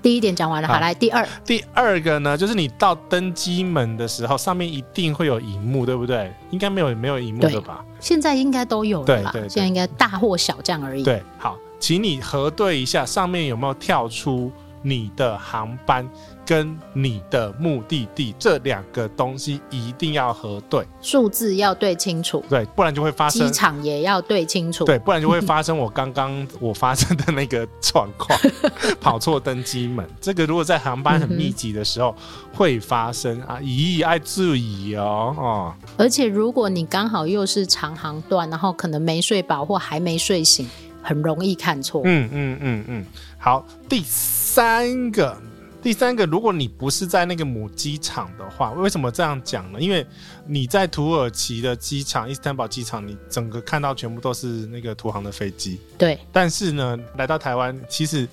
[0.00, 1.26] 第一点讲完了，好，好来第二。
[1.44, 6.32] 第二个呢，就是你到登机门的时候，上面一定会有荧幕，对不对？
[6.50, 7.84] 应该没有没有荧幕的吧？
[7.98, 9.30] 现在应该都有了吧？
[9.32, 11.02] 对，对对，现在应该大或小这样而已。
[11.02, 11.58] 对，好。
[11.80, 14.50] 请你核对一下上面有没有跳出
[14.82, 16.08] 你的航班
[16.46, 23.46] 跟你的目的地这两个东西，一定要核对，数字要对清楚，对，不然就会发生。
[23.46, 28.38] 机场也要对清楚，对，不然就会发生我刚刚 我发生的那个状况，
[29.00, 30.08] 跑错登机门。
[30.20, 32.14] 这个如果在航班很密集的时候
[32.54, 35.74] 会发生啊，咦，爱注意哦哦。
[35.96, 40.66] 而且如果你刚好又是长航段，然后可能没睡饱或还没睡醒。
[41.00, 42.02] 很容易看错。
[42.04, 43.06] 嗯嗯嗯嗯，
[43.38, 44.02] 好，第
[44.58, 45.40] 三个，
[45.80, 49.80] 第三个，如果你不是在那个母机场的话，为什么这样讲呢？
[49.80, 50.04] 因为
[50.48, 55.80] 你在土耳其的机场，伊斯坦堡机场，你整个看到全部都是那个土航的飞机。
[55.96, 56.18] 对。
[56.32, 58.26] 但是呢，来到台湾，其实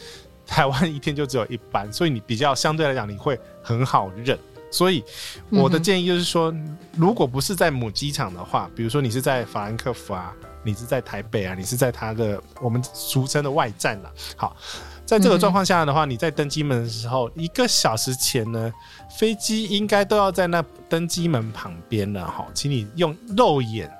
[0.47, 4.35] 台湾一天就只有一班，所以你比较相对来讲，你会很好认。
[4.71, 5.03] 所以
[5.51, 10.33] 我的建议就是说，嗯、如果不是在母机场的话，比如说你是在法兰克福啊。
[10.67, 11.53] 你是在台北啊？
[11.53, 14.11] 你是在他的我们俗称的外站了。
[14.35, 14.57] 好，
[15.05, 18.73] 在这个状况下的话，你在登机门的时候，一个小时前呢，
[19.17, 22.25] 飞机应该都要在那登机门旁边了。
[22.25, 23.91] 哈，请你用肉眼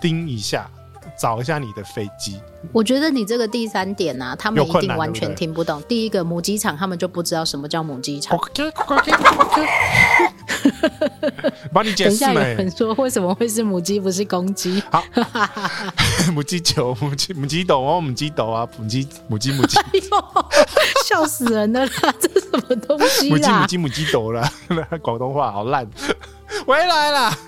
[0.00, 0.70] 盯一下。
[1.16, 2.40] 找一下你的飞机。
[2.72, 5.82] 我觉得你这个第三点呢、啊，他们一定完全听不懂。
[5.88, 8.38] 第一个母鸡场，他们就不知道什么叫母鸡场。
[11.72, 12.10] 帮你解释。
[12.10, 14.82] 等一下有人说，为什么会是母鸡不是公鸡？
[14.90, 15.04] 好，
[16.32, 19.78] 母鸡球，母鸡母鸡斗哦，母鸡斗啊，母鸡母鸡母鸡。
[19.78, 20.46] 哎呦，
[21.04, 22.14] 笑死人了啦！
[22.18, 23.36] 这是什么东西啦？
[23.36, 24.48] 母鸡母鸡母鸡斗了，
[25.02, 25.86] 广东话好烂。
[26.66, 27.38] 回来了。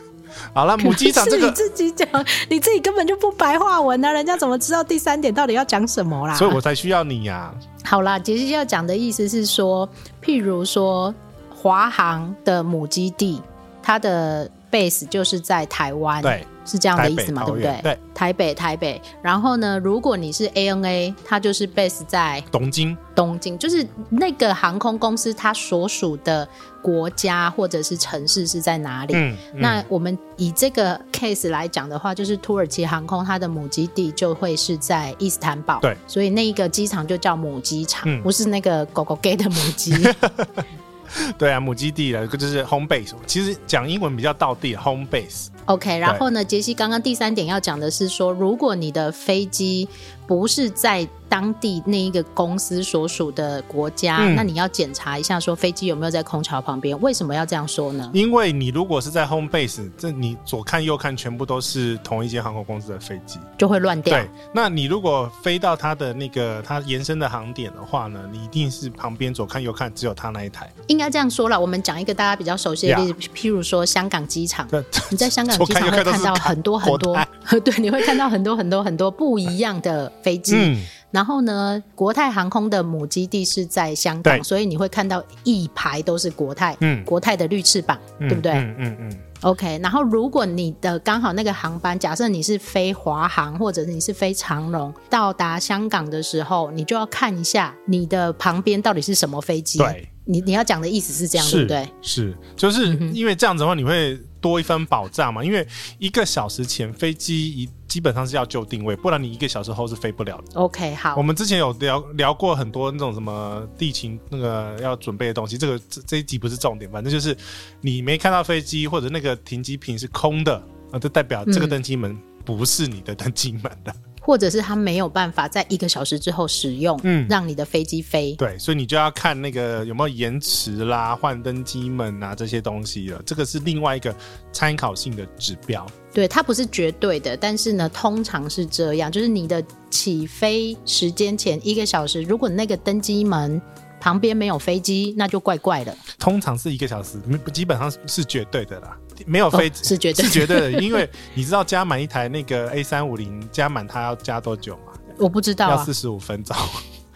[0.53, 2.09] 好了，母鸡场这个你自己讲，
[2.49, 6.34] 你自己根本就不白话文啊，人家怎么知道第三点到底要讲什么啦？
[6.34, 7.55] 所以我才需要你呀、啊。
[7.84, 9.89] 好啦，杰西要讲的意思是说，
[10.22, 11.14] 譬如说
[11.55, 13.41] 华航的母基地，
[13.82, 16.47] 它的 base 就是在台湾，对。
[16.67, 17.45] 是这样的意思嘛？
[17.45, 17.81] 对不对？
[17.83, 19.01] 对，台北，台北。
[19.23, 22.97] 然后呢，如果你是 ANA，它就是 base 在东京。
[23.14, 26.47] 东京就是那个航空公司，它所属的
[26.83, 29.14] 国家或者是城市是在哪里？
[29.14, 35.79] 嗯嗯、那我们以这个 case 来讲的话，就是土耳其航空它的母基地就会是在伊斯坦堡。
[35.81, 39.95] 对，所以那一个机场就叫母机场，嗯、不是那个狗狗 gay 的母鸡。
[41.38, 43.12] 对啊，母基地了，就是 home base。
[43.26, 45.48] 其实讲英文比较到地，home base。
[45.66, 49.88] OK，然后呢，杰西刚刚第三点要讲的是说，如果你的飞机
[50.26, 56.99] 不是在当地那一个公司所属的国家，嗯、那你要检查一下，说飞机有没有在空桥旁边。
[57.01, 58.11] 为什么要这样说呢？
[58.14, 64.16] 因为你如果是在 home base，这你左看右看全部都是同一间航空公司的飞机，就会乱掉。
[64.16, 70.70] 对，那你如果飞到它的那个它延伸的航点的话呢，你一定是旁边左看右看只有它那一台。
[70.87, 74.66] 应该这样说了，我们讲一个大家比较熟悉的例子.譬如说香港机场，
[75.11, 77.18] 你在香港机场会看到很多很多，
[77.64, 80.55] 对，你会看到很多很多很多不一样的飞机。
[80.57, 88.52] 嗯然后呢，国泰航空的母基地是在香港，所以你会看到一排都是国泰，嗯，国泰的绿翅膀，嗯、对不对？
[88.52, 89.18] 嗯嗯嗯。
[89.42, 99.78] OK，然后如果你的刚好那个航班，假设你是飞华航或者你是飞长荣，到达香港的时候，你就要看一下你的旁边到底是什么飞机。
[99.78, 101.88] 对，你你要讲的意思是这样，是对不对？
[102.00, 105.45] 是，就是因为这样子的话，你会多一份保障嘛。
[105.45, 105.66] 因为
[105.99, 107.68] 一个小时前飞机一。
[107.87, 110.61] 基本上是要就定位，不然你一个小时后是飞不了的。
[110.61, 111.14] OK，好。
[111.16, 117.34] 我们之前有聊聊过很多那种什么地勤那个要准备的东西，这个这这一集不是重点，反正就是
[117.80, 123.91] 你没看到飞机或者那个停机坪是空的啊，就代表这个登机门不是你的登机门的。
[123.95, 128.35] 嗯或者是他没有办法在一个小时之后使用，嗯，让你的飞机飞。
[128.35, 133.22] 对，所以你就要看那个有没有延迟啦、换登机门啊这些东西了。
[133.24, 134.12] 这个是另外一个
[134.53, 135.87] 参考性的指标。
[136.12, 143.62] 对，它不是绝对的，但是呢，通常是这样，就是你的起飞时间前一个小时，如果那个登机门
[144.01, 145.97] 旁边没有飞机，那就怪怪的。
[146.18, 147.20] 通常是一个小时，
[147.53, 148.99] 基本上是绝对的啦。
[149.25, 154.93] 没有飞、哦、是绝对是绝对的，因为你知道加满一台那个 A 三五零加满它要加多久吗？
[155.19, 156.55] 我不知道、啊，要四十五分钟。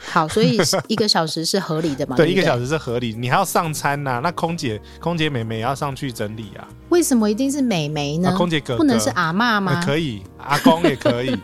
[0.03, 2.17] 好，所以一个小时是合理的嘛？
[2.17, 3.15] 对，对对一个小时是合理。
[3.15, 6.67] 你还要上餐呐、啊，那空姐空姐美眉也要上去整理啊。
[6.89, 8.31] 为什么一定是美眉呢？
[8.31, 9.83] 啊、空姐哥哥不能是阿嬷吗？
[9.85, 11.37] 可以，阿公也可以。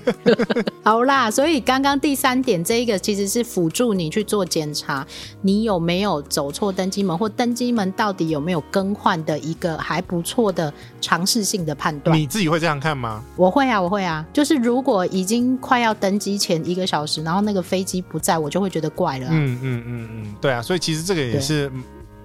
[0.82, 5.06] 好啦，所以刚刚第三点这一个其实是辅助你去做检查，
[5.42, 12.16] 你有没有走错登机门，或登机门到底有没有更换的一个还不错的尝试性的判断。
[12.16, 13.22] 你自己会这样看吗？
[13.36, 14.24] 我会啊，我会啊。
[14.32, 19.30] 就是如果已经快要登机前一个小时，然后那个飞机不在，我就会觉得怪了、啊。
[19.32, 20.60] 嗯嗯嗯嗯，对啊。
[20.62, 21.70] 所以其实这个也是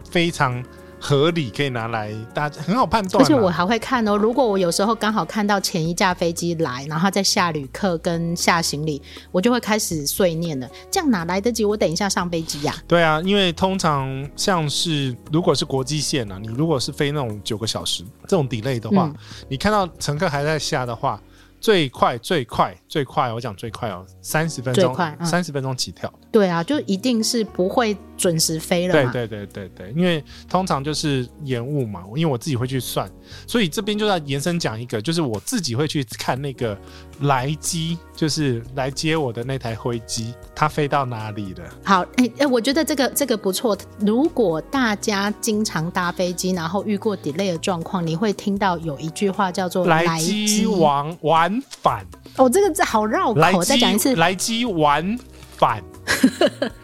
[0.10, 0.64] 非常。
[1.02, 3.24] 合理可以拿来，大家很好判断。
[3.24, 10.70] 而且我还会看哦，如果我有时候刚好看到前一架飞机来，然后在下旅客跟下行李，我就会开始碎念了。
[10.92, 11.66] 这样哪来得及？
[11.66, 12.76] 我等一下上飞机呀？
[12.88, 19.16] 对啊，因为通常像是如果是国际线啊，你如果是飞那种九个小时这种 delay 的话，嗯、
[19.50, 21.20] 你看到乘客还在下的话。
[21.60, 26.12] 最快最快最快，我讲最快哦，三十分钟，三十分钟起跳。
[26.32, 29.12] 对啊，就一定是不会准时飞了嘛。
[29.12, 33.10] 对对对对对，因为通常就是延误嘛，因为我自己会去算，
[33.48, 36.78] 所以这边就要延伸讲一个，就是我自己会去看那个
[37.22, 41.64] 来机，就是来接我的那台飞机，它飞到哪里了。
[41.84, 43.76] 好，哎、欸、哎、欸，我觉得这个这个不错。
[44.00, 51.62] 如果大家经常搭飞机，然后遇过 delay 的状况，你会听到有一句话叫做“来机往往”。
[51.82, 52.06] 返
[52.38, 55.18] 哦，这个字好绕口，再讲一次，来机往
[55.58, 55.84] 返。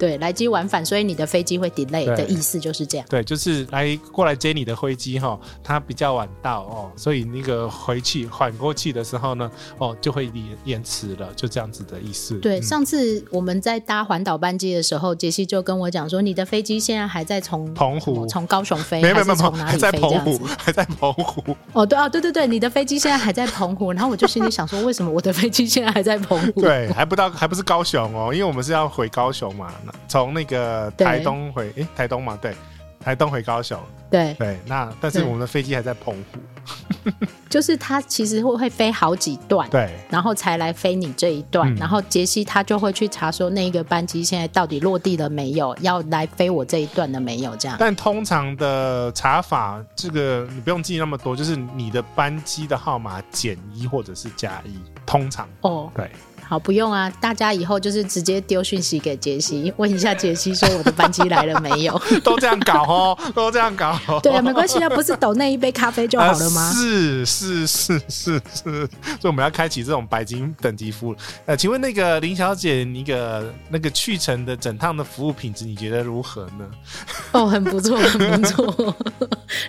[0.00, 3.06] 对，来机晚返，所以你的飞机会 delay 的意思就是这样。
[3.10, 12.38] 对，就是来过来接你的飞机哈，它比较晚到哦，所以那个回去缓过去的时候呢，哦，就会延延迟了，就这样子的意思。
[12.38, 19.78] 对，嗯、上次我们在搭环岛班机的时候，杰西就跟我讲说，你的飞机现在还在从澎湖从高雄飞，没没没，从哪里飞？
[19.78, 21.54] 在澎湖，还在澎湖。
[21.74, 26.62] 哦，对啊，对对对，你的飞机现在还在澎湖， 然后我就心里想说，为什么我的飞机现在还在澎湖？
[26.62, 29.70] 对，还不到，还不是高雄哦，因为我们是要回高雄嘛，
[30.08, 30.70] 从那个。
[30.70, 32.54] 呃，台东回诶、欸，台东嘛，对，
[33.02, 33.78] 台东回高雄，
[34.10, 36.38] 对对，那但是我们的飞机还在澎湖。
[37.48, 47.76] 就是它其实会会飞好几段，对，然后才来飞你这一段，嗯、然后杰西他就会去查说那个班机现在到底落地了没有，要来飞我这一段了没有这样。
[47.80, 56.10] 但通常的查法，这个你不用记那么多，就是你的班机的号码减一或者是加一，通常哦，对。
[56.50, 57.08] 好，不用啊！
[57.20, 61.96] 大家以后就是直接丢讯息给杰西，问一下杰西说我的班机来了没有？
[62.24, 63.96] 都这样搞哦，都这样搞。
[64.20, 66.66] 对啊，没关系啊，不是抖那一杯咖啡就好了吗？
[66.66, 68.72] 呃、 是是是是是，所
[69.22, 71.14] 以我们要开启这种白金等级服务。
[71.46, 76.68] 呃，请问那个林小姐，那个那个去程的整趟的服务品质，你觉得如何呢？
[77.30, 78.96] 哦，很不错，很不错，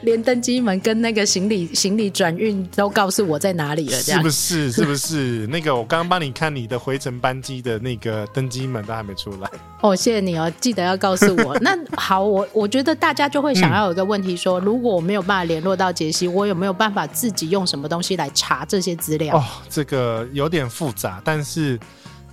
[0.02, 4.72] 连登机门跟那个行李行李转运都告诉我在哪里了，这样是不是？
[4.72, 5.46] 是不是？
[5.46, 6.71] 那个我刚刚帮你看你。
[6.72, 9.50] 的回程班机的那个登机门都还没出来
[9.82, 11.58] 哦，谢谢你哦，记得要告诉我。
[11.60, 19.36] 那好，我我觉得大家就会想要有一个问题说，如果我没有办法联络到杰西，我有没有办法自己用什么东西来查这些资料？
[19.36, 21.78] 哦，这个有点复杂，但是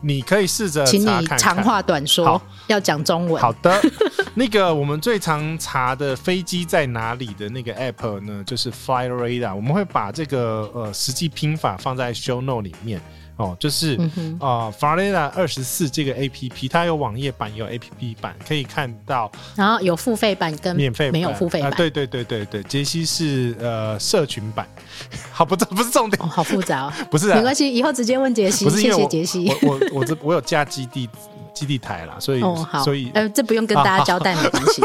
[0.01, 3.43] 你可以试着，请你长话短说，好要讲中文。
[3.43, 3.81] 好的，
[4.35, 13.01] 那个我们最常查的飞机在哪里的那个 app 呢，就是 Flight Radar，我们会把这个呃实际拼法放在 Show Note 里面。
[13.39, 13.97] 哦，就是
[14.41, 19.31] 啊，Flyrradar 二十四这个 A P P，它有网页版，也有 A P P 版，可以看到。
[19.55, 21.71] 然后有付费版跟免费没有付费版。
[21.77, 24.69] 对对对对对，杰西是呃社群版。
[25.31, 26.21] 好，不，这不是重点。
[26.21, 26.93] 哦，好复杂哦。
[27.13, 28.65] 不是，没关系，以后直接问杰西。
[28.65, 29.49] 不是谢谢杰西。
[29.63, 31.09] 我我我这我有架基地
[31.55, 34.83] 基地台啦，所以哦好，所以呃这不用跟大家交代，没关系。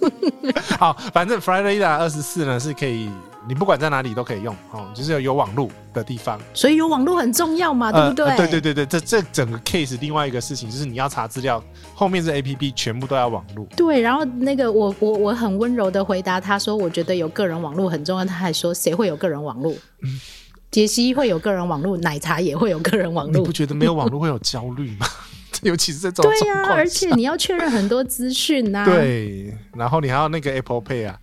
[0.78, 3.10] 好，反正 Flyrradar 二十四呢是可以。
[3.48, 8.36] 你不管在哪里都可以用哦，就是要有网络的地方，所以有网络很重要嘛，对不对？
[8.36, 11.62] 对对对对，这这整个 case 另外一个事情就是你要查资料，
[11.94, 13.64] 后面是 APP 全部都要网络。
[13.76, 18.24] 对，然后那个我我我很温柔的回答他说，我觉得有个人网络很重要。
[18.24, 19.72] 他还说谁会有个人网络？
[20.70, 23.38] 杰西会有个人网络，奶茶也会有个人网络。
[23.38, 25.06] 你不觉得没有网络会有焦虑吗？
[25.62, 28.84] 尤其是这种对呀、啊，而且你要确认很多资讯呐。
[28.84, 31.18] 对，然后你还要那个 Apple Pay 啊。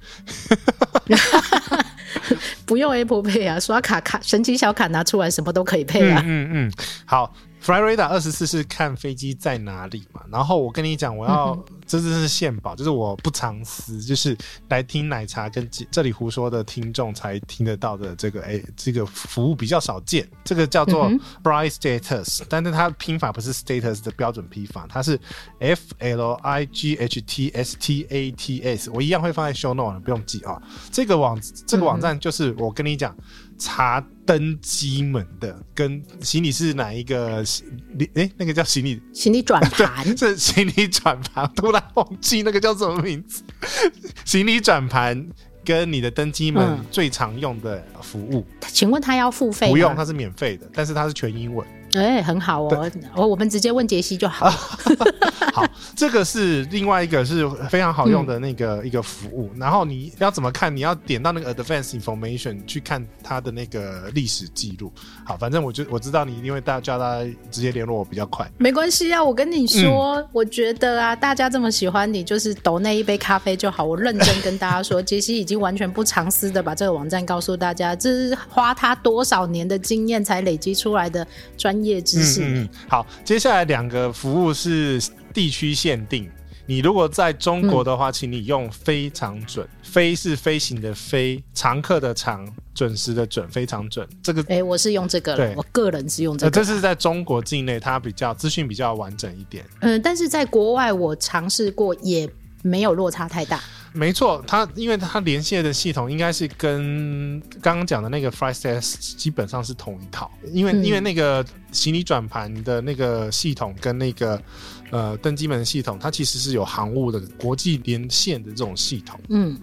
[2.65, 6.21] 不用 Apple Pay 啊，刷卡卡神奇小卡拿出来，什么都可以配啊。
[6.25, 6.71] 嗯嗯，嗯，
[7.05, 7.33] 好。
[7.63, 10.21] Flyrradar 二十四是看飞机在哪里嘛？
[10.29, 14.37] 然后我跟你讲，我要、嗯、这真是献宝，就是我不藏私，就是
[14.67, 20.27] 来听奶茶跟这里胡说的听众才听得到的这个哎，这个服务比较少见。
[20.43, 21.09] 这个叫做
[21.41, 25.17] Flight Status，、嗯、但是它拼法不是 Status 的标准拼法，它是
[25.59, 28.89] F L I G H T S T A T S。
[28.89, 30.61] 我一样会放在 Show Note，不用记啊。
[30.91, 33.15] 这个网这个网站就是我跟你讲。
[33.57, 37.65] 查登机门的跟行李是哪一个行
[37.97, 38.05] 李？
[38.15, 43.43] 哎、欸，那个叫行李行李转盘， 这行李转盘，突然忘记那个叫什么名字。
[44.25, 45.27] 行李转盘
[45.63, 49.69] 跟你的登机门最常用的服务，嗯、请问他要付费？
[49.69, 51.65] 不用，它是免费的，但是它是全英文。
[51.95, 54.49] 哎、欸，很好哦，我我们直接问杰西就好。
[55.53, 55.63] 好，
[55.95, 59.51] 这个是另外一个是非常好用的那个、嗯、一个服务。
[59.55, 60.75] 然后你要怎么看？
[60.75, 64.91] 你要点到那个 Advanced Information 去看它的那个历史记录。
[65.23, 68.49] 好，反正我就我知道你一定会大叫他直接联络我比较快。
[68.57, 73.83] 没关系啊，我跟你说、嗯，我觉得啊，大家这么喜欢你，就是抖那一杯咖啡就好。
[73.83, 81.82] 我认真跟大家说， 杰西已经完全不藏私的把这个网站告诉大家，这是花他多少年的经验才累积出来的专。
[81.83, 82.41] 业知识。
[82.43, 85.01] 嗯，嗯，好，接下来两个服务是
[85.33, 86.29] 地区限定。
[86.65, 89.67] 你如果在中国的话，请你用非常准。
[89.83, 94.07] 飞是飞行的飞，常客的常，准时的准，非常准。
[94.23, 96.49] 这个，哎、欸，我是用这个，对，我个人是用这个。
[96.49, 99.65] 这是在中国境内，它比较资讯比较完整一点。
[99.81, 102.27] 嗯，但是在国外我尝试过，也
[102.61, 103.61] 没有落差太大。
[103.93, 114.41] 没错，它因为它连线的系统应该是跟刚刚讲的那个 FlightStats 基本上是同一套，因为、嗯、因为那个行李转盘的那个系统跟那个
[114.89, 119.19] 呃登机门系统，它其实是有航务的国际连线的这种系统。
[119.29, 119.57] 嗯。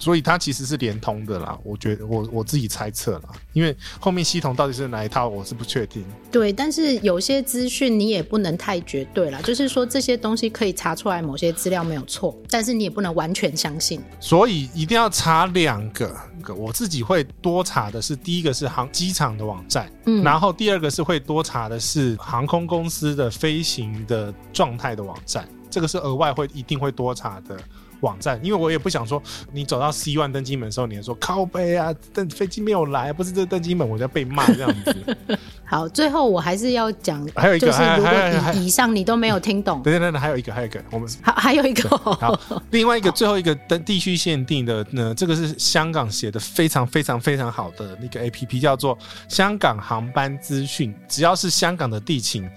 [0.00, 6.02] 所以它其实是连通的啦，我觉得我我自己猜测啦，因为后面系统到底是哪一套，我是不确定。
[6.32, 14.00] 对，但是有些资讯你也不能太绝对啦，就是说这些东西可以查出来某些资料没有错，但是你也不能完全相信。
[14.18, 16.16] 所以一定要查两个，
[16.56, 27.58] 我自己会多查的是第一个是航机场的网站，嗯，然后第二个是会多查的是航空公司的飞行的状态的网站，这个是额外会一定会多查的。
[28.00, 29.22] 网站，因为我也不想说
[29.52, 35.16] 你走到 C one 登机门的时候，你还说靠背啊，登飞机没有来，不是这登机门，我就要被骂这样子。
[35.64, 42.40] 好，最后我还是要讲，还有一个，就是如果以以上你都没有听懂，等等等，还有一个，还有一个，我们 好，还有一个，好，
[42.70, 48.98] 另外一个最后一个登地区限定的呢，这个是香港写的非常非常非常好的那个 APP，叫做
[49.28, 52.48] 香港航班资讯，只要是香港的地勤。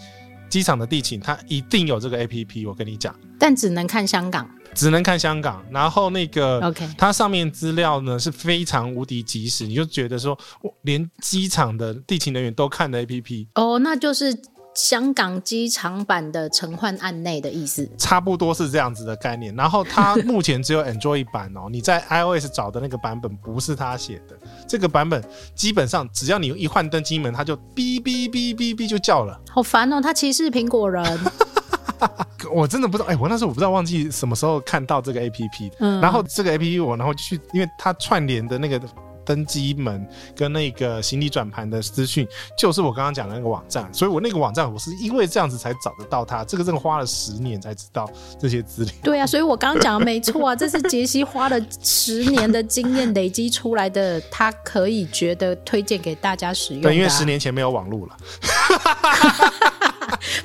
[0.54, 5.66] 机场的地勤，它一定有这个 APP，我跟你讲，但只能看香港，只能看香港。
[5.72, 10.38] 然后那个，OK，它上面资料呢是非常无敌及时，你就觉得说，
[10.84, 14.32] 连机场的地勤人员都看的 APP，哦，那就是。
[14.76, 19.56] 香港机场版的陈焕案内的意思，差不多是这样子的概念。
[19.56, 24.38] 然后它目前只有 Android 版哦，你在 iOS 找的那个版本不是他写的。
[24.68, 25.24] 这个版本
[25.56, 29.40] 基本上只要你一换登机门，它就哔哔哔哔哔就叫了。
[29.50, 31.04] 好烦哦，他歧视苹果人。
[32.52, 38.82] 我真的不知道，哎、欸，我那时候我不知道忘记什么时候看到这个 APP，嗯，然后这个 APP 我然后去，因为它串联的那个。
[39.26, 46.44] 登机门跟那个行李转盘的资讯，就是我刚刚讲的那个网站，所以我那个网站我是因为这样子才找得到它。
[46.44, 48.10] 这个真的花了十年才知道
[48.40, 48.94] 这些资料。
[49.04, 56.84] 对啊，所以我刚刚讲的没错啊，这是杰西花了十年的经验累积出来的，他可以觉得推荐给大家使用啊。
[56.84, 58.18] 对，因为十年前没有网络了。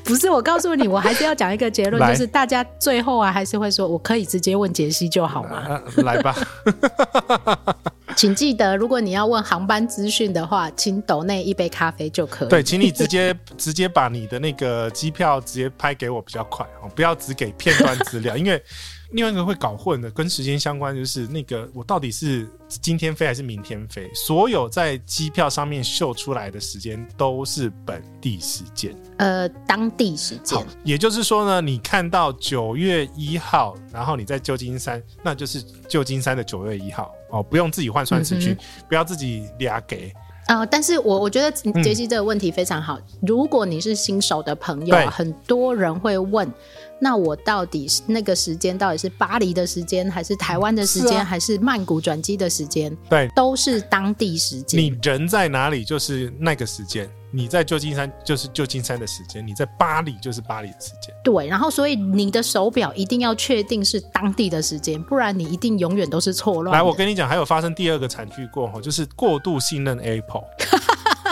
[0.02, 5.62] 不是，我告诉你，我还是要讲一个结论，就是大家最后啊，还是会说，我可以直接问杰西就好吗？
[5.68, 6.34] 呃、来吧，
[8.18, 12.48] 请记得，如果你要问航班资讯的话，请抖内一杯咖啡就可以。
[12.48, 18.60] 对，请你直接 直接把你的那个机票直接拍给我比较快哦，不要只给片段资料，因为。
[19.10, 24.10] 另外一个会搞混的，跟时间相关，就是那个我到底是今天飞还是明天飞？
[24.14, 30.62] 所有在机票上面秀出来的时间都是本地时间，呃，当地时间。
[30.84, 38.58] 也就是说呢，你看到九月一号，然后你在旧金山，那就是旧金山的九月一号哦，不用自己换算时区，嗯、
[38.90, 40.12] 不要自己俩给。
[40.48, 41.50] 啊、呃，但是我我觉得
[41.82, 42.98] 杰西这个问题非常好。
[42.98, 46.50] 嗯、如果你是新手的朋友，很多人会问。
[47.00, 52.96] 那我到底是那个时间，到底是巴黎的时间，还是台湾的时间，啊、还是曼谷转机的时间？
[53.08, 54.80] 对，都是当地时间。
[54.80, 61.14] 你人在哪里，就是那个时间；你在旧金山，就是旧金山的时间；你在巴黎，就是巴黎的时间。
[61.22, 66.72] 对，然后所以你的手表一定要确定是当地的时间，不然你一定永远都是错乱。
[66.74, 70.44] 来，我跟你讲，还有发生第二个惨剧过后，就是过度信任 Apple。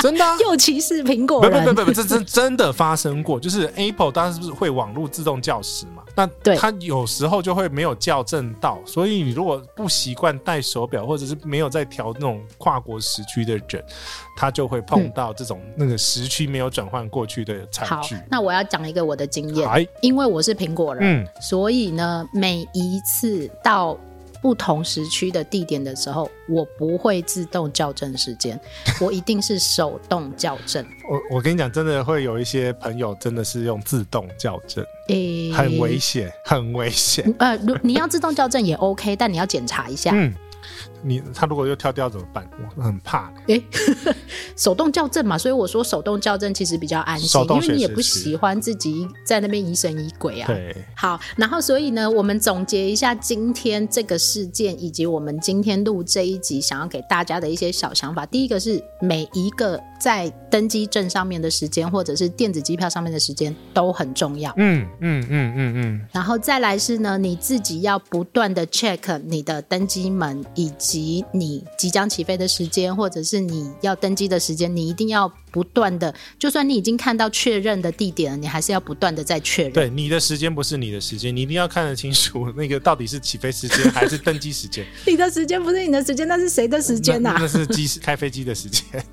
[0.07, 1.65] 真的、啊、 又歧视苹果人？
[1.65, 3.39] 不不不不，这真 真的发生过。
[3.39, 6.03] 就是 Apple 当时是不是会网络自动校时嘛？
[6.15, 6.27] 那
[6.57, 13.85] 它有时候就会没有校正到，所以你如果不习惯戴手表，或者是没有在调那种跨国时区的人，
[14.37, 18.17] 他就会碰到这种那个时区没有转换过去的惨剧。
[18.31, 23.99] 那我要讲一个我的经验，因为我是苹果人，嗯、所以呢，每一次到。
[24.41, 28.59] 不同时区的地点的时候，我不会自动校正时间，
[29.01, 30.85] 我一定是手动校正。
[31.09, 37.33] 我我跟你讲，真的会有一些朋友真的是用自动校正，诶、欸，很危险，很危险。
[37.39, 40.13] 呃，如你要自动校正也 OK，但你要检查一下。
[40.15, 40.33] 嗯。
[41.07, 42.49] 你他如果又跳掉怎么办？
[42.77, 43.31] 我很怕。
[43.47, 43.65] 哎、欸，
[44.57, 50.49] 手动校正嘛，所以我说手动校正其实比较安心，因为你也不喜欢自己在那边疑神疑鬼啊。
[50.49, 58.27] 对，好，然后所以呢，我们总结一下今天这个事件，以及我们今天录这一集想要给大家的一些小想法。
[58.27, 64.53] 第一个是每一个在登机证上面的时间，或者是电子机票上面的时间都很重要。
[64.57, 66.07] 嗯嗯嗯嗯嗯。
[66.11, 70.96] 然后再来是呢，你自己要不断的 check 你的登机门以及。
[70.97, 79.73] 及你即将起飞的时间，或者是你要登机的时间，你一定要不断的，就算你已经看到确认的地点了，你还是要不断的再确认。
[79.73, 84.87] 对，你的时间不是你的时间，你一定要看得清楚，那个到底是起飞时间还是登机时间。
[85.07, 87.37] 你的时间不是你的时间，那是谁的时间呐、啊？
[87.39, 88.83] 那是机开飞机的时间。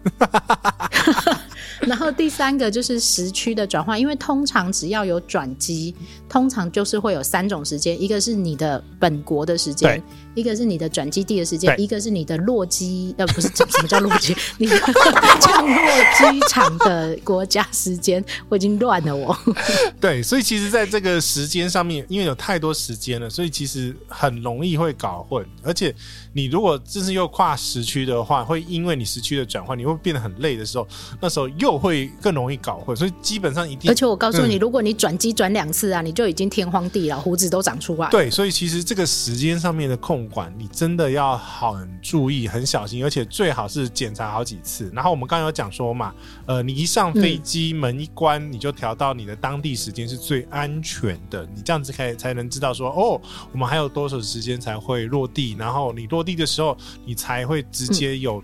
[1.81, 5.93] 然后第三个就是时区的转换，因为通常只要有转机，
[6.29, 10.01] 通常就是会有三种时间，一个是你的本国的时间，
[10.33, 14.65] 一个是你的转机地的时间，一个是你的落机呃不是 什么叫落机，你
[15.39, 15.85] 降落
[16.17, 19.37] 机场的国家时间，我已经乱了我。
[20.01, 25.93] 对，所以其实在这个时间上面，因为有太多时间了，所以其实很容易会搞混，而且
[26.33, 30.87] 你如果这是又跨时区的话，会因为你时区的转换，你会变得很累的时候，
[31.21, 31.83] 那时候又。
[31.83, 33.91] 会更容易搞混，所以基本上一定。
[33.91, 38.09] 而且我告诉你，嗯、如果你转机转两次啊，你就已经天荒地老，胡子都长出来。
[38.09, 44.89] 对，所以其实这个时间上面的控控管，你真的要很注意、很小心，而且最好是检查好几次。
[44.93, 46.13] 然后我们刚刚有讲说嘛，
[46.45, 51.47] 呃，你一上飞机门一关，你就调到你的当地时间是最安全的。
[51.53, 53.21] 你这样子可以才能知道说，哦，
[53.51, 55.55] 我们还有多少时间才会落地？
[55.59, 58.43] 然后你落地的时候，你才会直接有。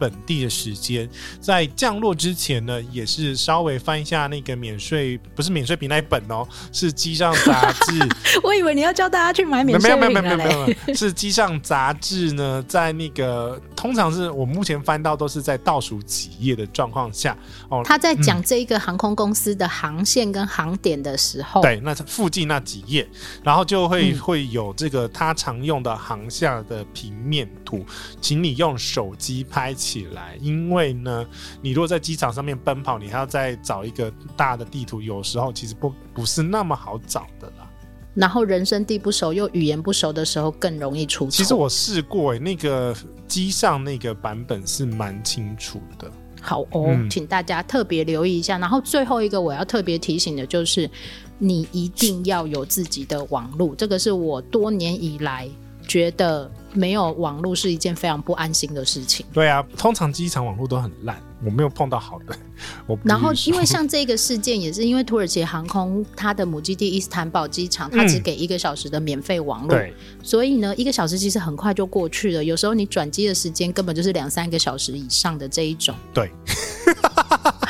[0.00, 1.06] 本地的时间，
[1.38, 8.08] 在降落之前呢，也是稍微翻一下那个免税，不是免税品那一本哦，是机上杂志。
[8.42, 9.98] 我以为你要教大家去买免税品。
[9.98, 17.36] 没有没有没有没有没有，是机上杂志呢，在那个通常是我目前翻到都是在倒数几页的状况下
[17.68, 17.82] 哦。
[17.84, 23.06] 他在讲这一个航空公司的航线跟航点的时候，嗯、对，那附近那几页，
[23.42, 27.84] 然后就会、嗯、会有这个他常用的航下的平面图，
[28.20, 31.24] 请你用手机拍起来，因为呢，
[31.62, 37.70] 你如果在机场上面奔跑，你还要再找一个大的地图，有时候其实不不是那么好找的啦。
[38.12, 41.30] 然后人生地不熟又语言不熟的时候，更容易出错。
[41.30, 42.94] 其实我试过，那个
[43.28, 46.10] 机上那个版本是蛮清楚的。
[46.42, 48.58] 好哦，嗯、请大家特别留意一下。
[48.58, 50.90] 然后最后一个我要特别提醒的就是，
[51.38, 55.48] 你一定要有自己的网路，这个是我多年以来
[55.86, 56.50] 觉得。
[56.72, 59.24] 没有网络是一件非常不安心的事情。
[59.32, 62.36] 对啊，通常机场网络都很烂，我没有碰到好的。
[62.86, 69.92] 我然后，因为像这个事件，也是因为土耳其航空它的母基地伊斯坦堡机场，它只给一个小时的免费网络，嗯，
[70.22, 72.44] 所以呢，一个小时其实很快就过去了。
[72.44, 75.94] 有时候你转机的时间根本就是两三个小时以上的这一种。
[76.12, 76.30] 对。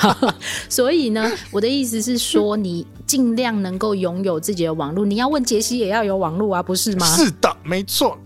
[0.67, 5.05] 所以呢，我的意思是说，你尽量能够拥有自己的网络。
[5.05, 7.05] 你要问杰西，也要有网络啊，不是吗？
[7.17, 8.17] 是的，没错。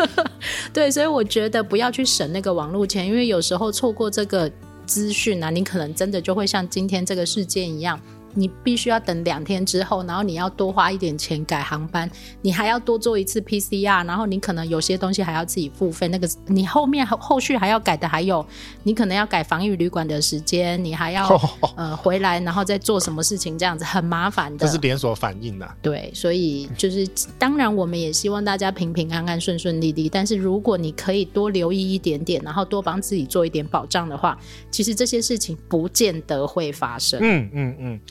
[0.70, 4.50] 对，所以我觉得不要去省那个网络钱，因为有时候错过这个
[4.84, 7.98] 资讯啊，你可能真的就会像今天这个事件一样。
[8.34, 12.08] 你必须要等两天之后，然后你要多花一点钱改航班，
[12.42, 16.08] 你还要多做一次 PCR，然后你可能有些东西还要自己付费。
[16.08, 18.44] 那个你后面后后续还要改的还有，
[18.82, 21.40] 你可能要改防疫旅馆的时间，你还要、哦、
[21.76, 24.66] 呃回来，然后再做什么事情，这样子很麻烦的。
[24.66, 25.68] 这是连锁反应的。
[25.82, 27.08] 对，所以就是
[27.38, 30.08] 当然我们也希望大家平平安安、顺顺利利。
[30.08, 34.38] 但是如果你可以多留意一点点，然后多帮自己做一点保障的话，
[34.70, 37.18] 其实这些事情不见得会发生。
[37.22, 38.00] 嗯嗯嗯。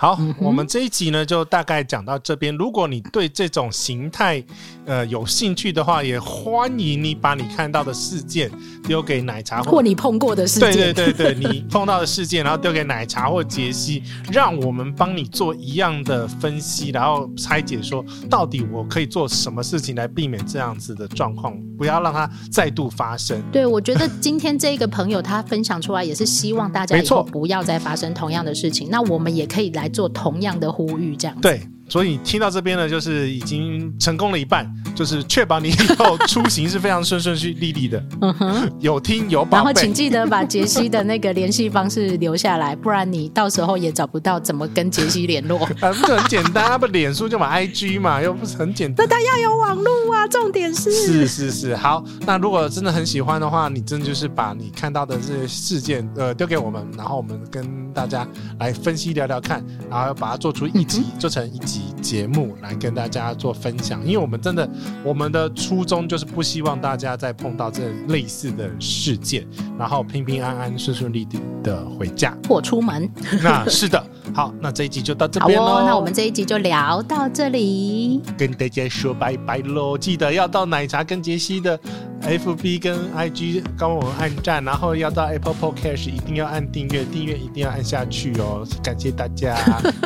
[0.00, 2.56] 好，嗯、我们这一集呢就大概讲到这边。
[2.56, 4.40] 如果你对这种形态
[4.86, 8.48] 呃有兴趣的话，也欢迎你把你看到的事件
[8.84, 10.72] 丢给奶茶或，或你碰过的事件。
[10.72, 23.42] 对对对对，你碰到的事件，然后丢给奶茶或杰西，让我们帮你做一样的分析，然后拆解说到底我可以做什么事情来避免这样子的状况，不要让它再度发生。
[23.50, 28.88] 对，我觉得今天这个朋友他分享出来，也是希望大家以后不要再发生同样的事情。
[28.88, 31.62] 那我们也可以来做同样的呼吁，这样对。
[31.88, 38.02] 所以听到这边呢，就是已经成功了一半，就是确保你以后出行是非常顺顺利利的。
[38.20, 39.58] 嗯哼，有听有宝。
[39.58, 45.58] 然后请记得把杰西的那个联系方式留下来，不然你到时候也找不到怎么跟杰西联络。
[45.80, 49.06] 啊，不是很简单，他不脸书就买 IG 嘛，又不是很简单。
[49.08, 50.90] 那他要有网络啊，重点是。
[50.92, 52.04] 是是是，好。
[52.26, 58.26] 那如果真的很喜欢的话，你真的就是把你看到的这些事件呃丢给我们，然后我们跟大家
[58.58, 61.94] 来分析聊聊看，然后把它做出一集，嗯、做成一集。
[62.08, 64.66] 节目来跟大家做分享，因为我们真的，
[65.04, 69.46] 我们的初衷就是不希望大家再碰到这类似的事件，
[69.78, 73.06] 然后平平安安、顺顺利利的回家或出门。
[73.42, 74.02] 那是的，
[74.32, 75.66] 好，那这一集就到这边喽。
[75.66, 79.98] 哦，那我们这一集就聊到这里，跟大家说拜拜喽。
[79.98, 81.78] 记得要到奶茶跟杰西的
[82.22, 88.66] FB 跟 IG 帮我们按赞，然后要到 Apple Podcast 一定要按订阅，订阅一定要按下去哦。
[88.82, 89.56] 感谢大家，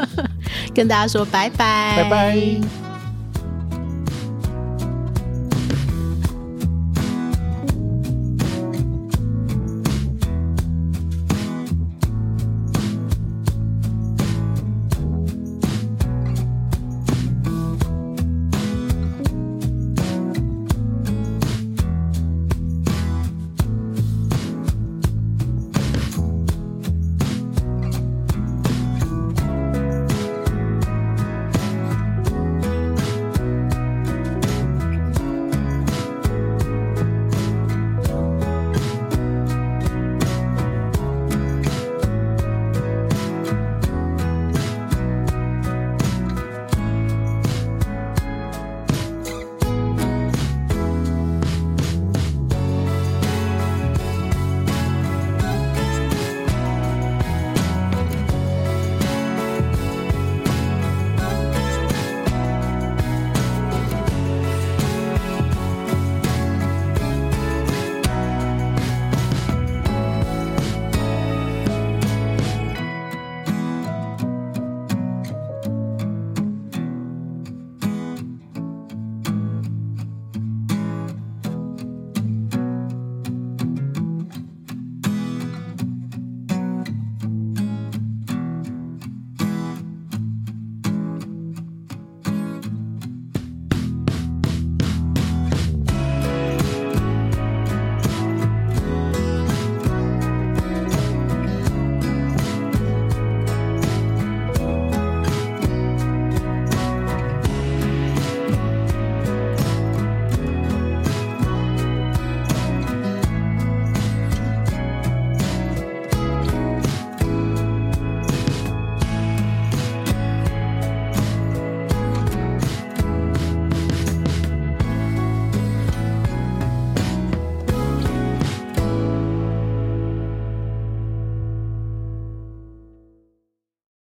[0.74, 2.02] 跟大家说拜拜。
[2.02, 2.91] 拜拜。